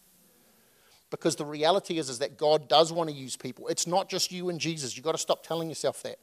[1.09, 3.67] Because the reality is, is that God does want to use people.
[3.67, 4.97] It's not just you and Jesus.
[4.97, 6.19] You've got to stop telling yourself that.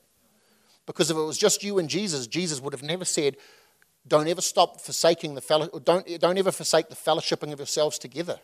[0.87, 3.39] Because if it was just you and Jesus, Jesus would have never said,
[4.07, 8.39] don't ever stop forsaking the fellow, don't, don't ever forsake the fellowshipping of yourselves together.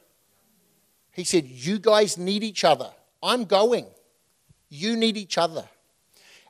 [1.12, 2.90] He said, You guys need each other.
[3.22, 3.86] I'm going.
[4.68, 5.68] You need each other.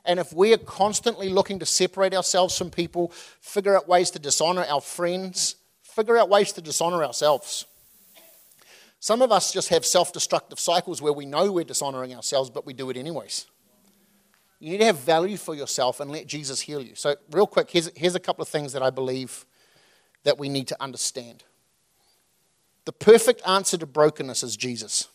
[0.05, 3.09] And if we're constantly looking to separate ourselves from people,
[3.39, 7.65] figure out ways to dishonor our friends, figure out ways to dishonor ourselves.
[8.99, 12.65] Some of us just have self destructive cycles where we know we're dishonoring ourselves, but
[12.65, 13.47] we do it anyways.
[14.59, 16.93] You need to have value for yourself and let Jesus heal you.
[16.93, 19.45] So, real quick, here's, here's a couple of things that I believe
[20.23, 21.43] that we need to understand.
[22.85, 25.07] The perfect answer to brokenness is Jesus.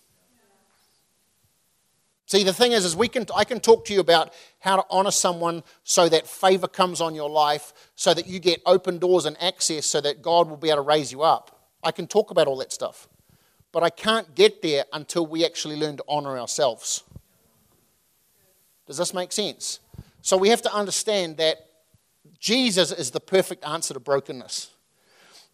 [2.27, 4.85] See, the thing is, is we can, I can talk to you about how to
[4.91, 9.27] honor someone so that favor comes on your life, so that you get open doors
[9.27, 11.69] and access, so that God will be able to raise you up.
[11.85, 13.09] I can talk about all that stuff.
[13.71, 17.05] But I can't get there until we actually learn to honor ourselves.
[18.87, 19.79] Does this make sense?
[20.23, 21.59] So we have to understand that
[22.41, 24.71] Jesus is the perfect answer to brokenness,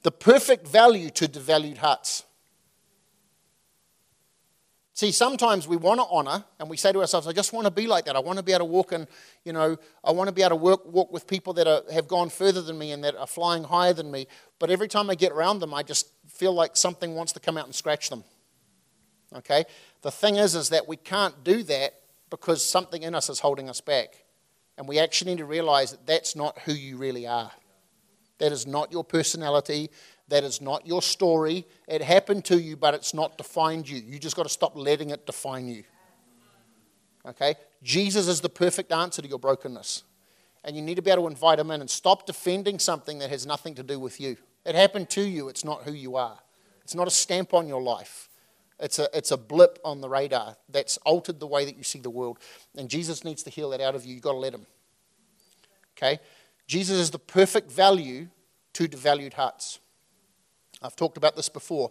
[0.03, 2.25] the perfect value to devalued hearts.
[4.95, 7.71] See, sometimes we want to honor and we say to ourselves, I just want to
[7.71, 8.17] be like that.
[8.17, 9.07] I want to be able to walk and,
[9.43, 12.07] you know, I want to be able to work, walk with people that are, have
[12.07, 14.27] gone further than me and that are flying higher than me.
[14.59, 17.57] But every time I get around them, I just feel like something wants to come
[17.57, 18.23] out and scratch them.
[19.35, 19.65] Okay?
[20.03, 21.95] The thing is, is that we can't do that
[22.29, 24.25] because something in us is holding us back.
[24.77, 27.51] And we actually need to realize that that's not who you really are.
[28.39, 29.91] That is not your personality.
[30.33, 31.67] That is not your story.
[31.87, 33.99] It happened to you, but it's not defined you.
[33.99, 35.85] You just got to stop letting it define you.
[37.27, 37.55] Okay?
[37.83, 40.05] Jesus is the perfect answer to your brokenness.
[40.65, 43.29] And you need to be able to invite him in and stop defending something that
[43.29, 44.39] has nothing to do with you.
[44.65, 46.39] It happened to you, it's not who you are.
[46.83, 48.31] It's not a stamp on your life.
[48.81, 51.99] It's a, it's a blip on the radar that's altered the way that you see
[51.99, 52.39] the world.
[52.75, 54.15] And Jesus needs to heal that out of you.
[54.15, 54.65] You've got to let him.
[55.99, 56.21] Okay?
[56.67, 58.29] Jesus is the perfect value
[58.73, 59.79] to devalued hearts.
[60.83, 61.91] I've talked about this before.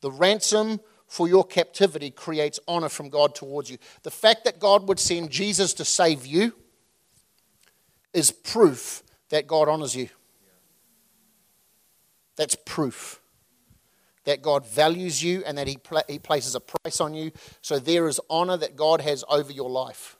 [0.00, 3.78] The ransom for your captivity creates honor from God towards you.
[4.02, 6.54] The fact that God would send Jesus to save you
[8.12, 10.08] is proof that God honors you.
[12.36, 13.20] That's proof
[14.24, 15.78] that God values you and that he,
[16.08, 17.32] he places a price on you.
[17.60, 20.16] So there is honor that God has over your life.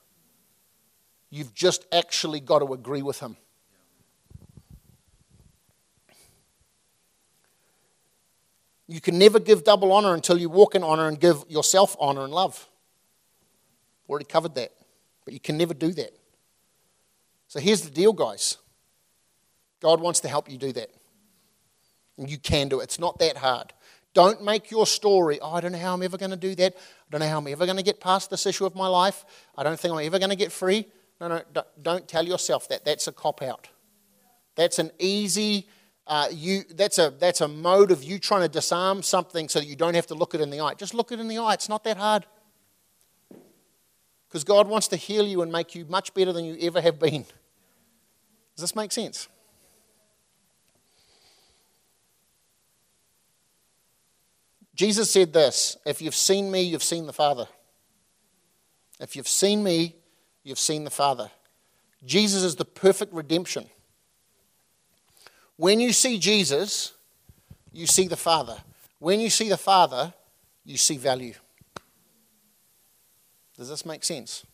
[1.30, 3.36] You've just actually got to agree with Him.
[8.88, 12.24] You can never give double honor until you walk in honor and give yourself honor
[12.24, 12.68] and love.
[14.08, 14.72] Already covered that.
[15.24, 16.12] But you can never do that.
[17.48, 18.58] So here's the deal, guys
[19.80, 20.90] God wants to help you do that.
[22.18, 22.84] And you can do it.
[22.84, 23.72] It's not that hard.
[24.14, 26.74] Don't make your story, oh, I don't know how I'm ever going to do that.
[26.74, 26.78] I
[27.10, 29.24] don't know how I'm ever going to get past this issue of my life.
[29.56, 30.86] I don't think I'm ever going to get free.
[31.18, 32.84] No, no, don't tell yourself that.
[32.84, 33.68] That's a cop out.
[34.54, 35.68] That's an easy
[36.06, 39.66] uh, you, that's, a, that's a mode of you trying to disarm something so that
[39.66, 40.74] you don't have to look it in the eye.
[40.74, 41.54] Just look it in the eye.
[41.54, 42.26] It's not that hard.
[44.28, 46.98] Because God wants to heal you and make you much better than you ever have
[46.98, 47.24] been.
[48.56, 49.28] Does this make sense?
[54.74, 57.46] Jesus said this If you've seen me, you've seen the Father.
[59.00, 59.96] If you've seen me,
[60.42, 61.30] you've seen the Father.
[62.04, 63.68] Jesus is the perfect redemption.
[65.56, 66.92] When you see Jesus,
[67.72, 68.56] you see the Father.
[68.98, 70.12] When you see the Father,
[70.64, 71.34] you see value.
[73.56, 74.46] Does this make sense?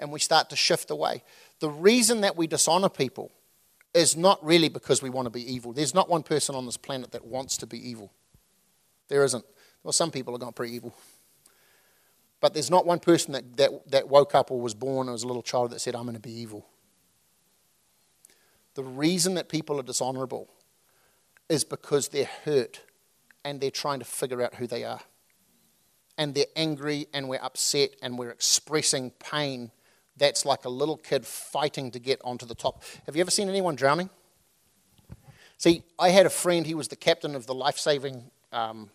[0.00, 1.22] And we start to shift away.
[1.60, 3.30] The reason that we dishonor people
[3.94, 5.72] is not really because we want to be evil.
[5.72, 8.12] There's not one person on this planet that wants to be evil.
[9.08, 9.44] There isn't.
[9.82, 10.94] Well, some people are not pretty evil.
[12.40, 15.24] But there's not one person that, that, that woke up or was born or was
[15.24, 16.66] a little child that said, I'm going to be evil.
[18.78, 20.48] The reason that people are dishonorable
[21.48, 22.80] is because they're hurt
[23.44, 25.00] and they're trying to figure out who they are.
[26.16, 29.72] And they're angry and we're upset and we're expressing pain.
[30.16, 32.84] That's like a little kid fighting to get onto the top.
[33.06, 34.10] Have you ever seen anyone drowning?
[35.56, 38.90] See, I had a friend, he was the captain of the life saving, um,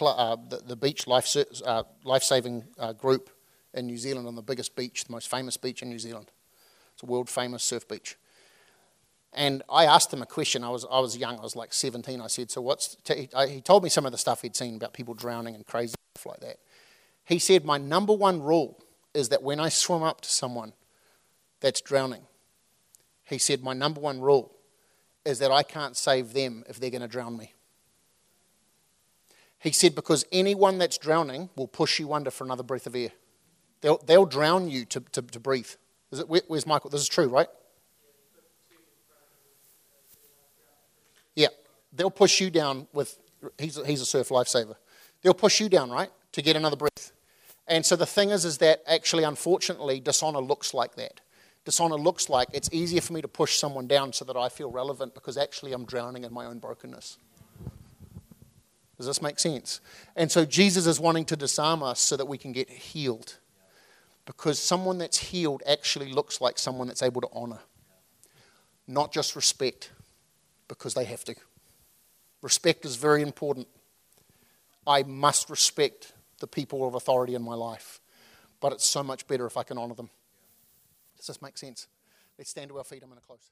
[0.00, 1.82] uh, the, the, beach life uh,
[2.20, 3.28] saving uh, group
[3.74, 6.30] in New Zealand on the biggest beach, the most famous beach in New Zealand.
[6.94, 8.16] It's a world famous surf beach.
[9.38, 10.64] And I asked him a question.
[10.64, 12.20] I was, I was young, I was like 17.
[12.20, 12.96] I said, So what's.
[13.04, 13.28] T-?
[13.32, 15.94] Uh, he told me some of the stuff he'd seen about people drowning and crazy
[16.16, 16.56] stuff like that.
[17.24, 18.82] He said, My number one rule
[19.14, 20.72] is that when I swim up to someone
[21.60, 22.22] that's drowning,
[23.22, 24.56] he said, My number one rule
[25.24, 27.54] is that I can't save them if they're going to drown me.
[29.60, 33.12] He said, Because anyone that's drowning will push you under for another breath of air.
[33.82, 35.70] They'll, they'll drown you to, to, to breathe.
[36.10, 36.90] Is it, where's Michael?
[36.90, 37.46] This is true, right?
[41.38, 41.48] Yeah,
[41.98, 43.18] they'll push you down with,
[43.58, 44.76] he's a, he's a surf lifesaver.
[45.22, 47.12] They'll push you down, right, to get another breath.
[47.66, 51.20] And so the thing is, is that actually, unfortunately, dishonor looks like that.
[51.66, 54.70] Dishonor looks like it's easier for me to push someone down so that I feel
[54.70, 57.18] relevant because actually I'm drowning in my own brokenness.
[58.96, 59.80] Does this make sense?
[60.16, 63.36] And so Jesus is wanting to disarm us so that we can get healed.
[64.24, 67.60] Because someone that's healed actually looks like someone that's able to honor,
[68.86, 69.90] not just respect,
[70.68, 71.34] because they have to.
[72.42, 73.66] Respect is very important.
[74.86, 78.00] I must respect the people of authority in my life,
[78.60, 80.10] but it's so much better if I can honor them.
[81.16, 81.88] Does this make sense?
[82.38, 83.02] Let's stand to our feet.
[83.02, 83.50] I'm going to close.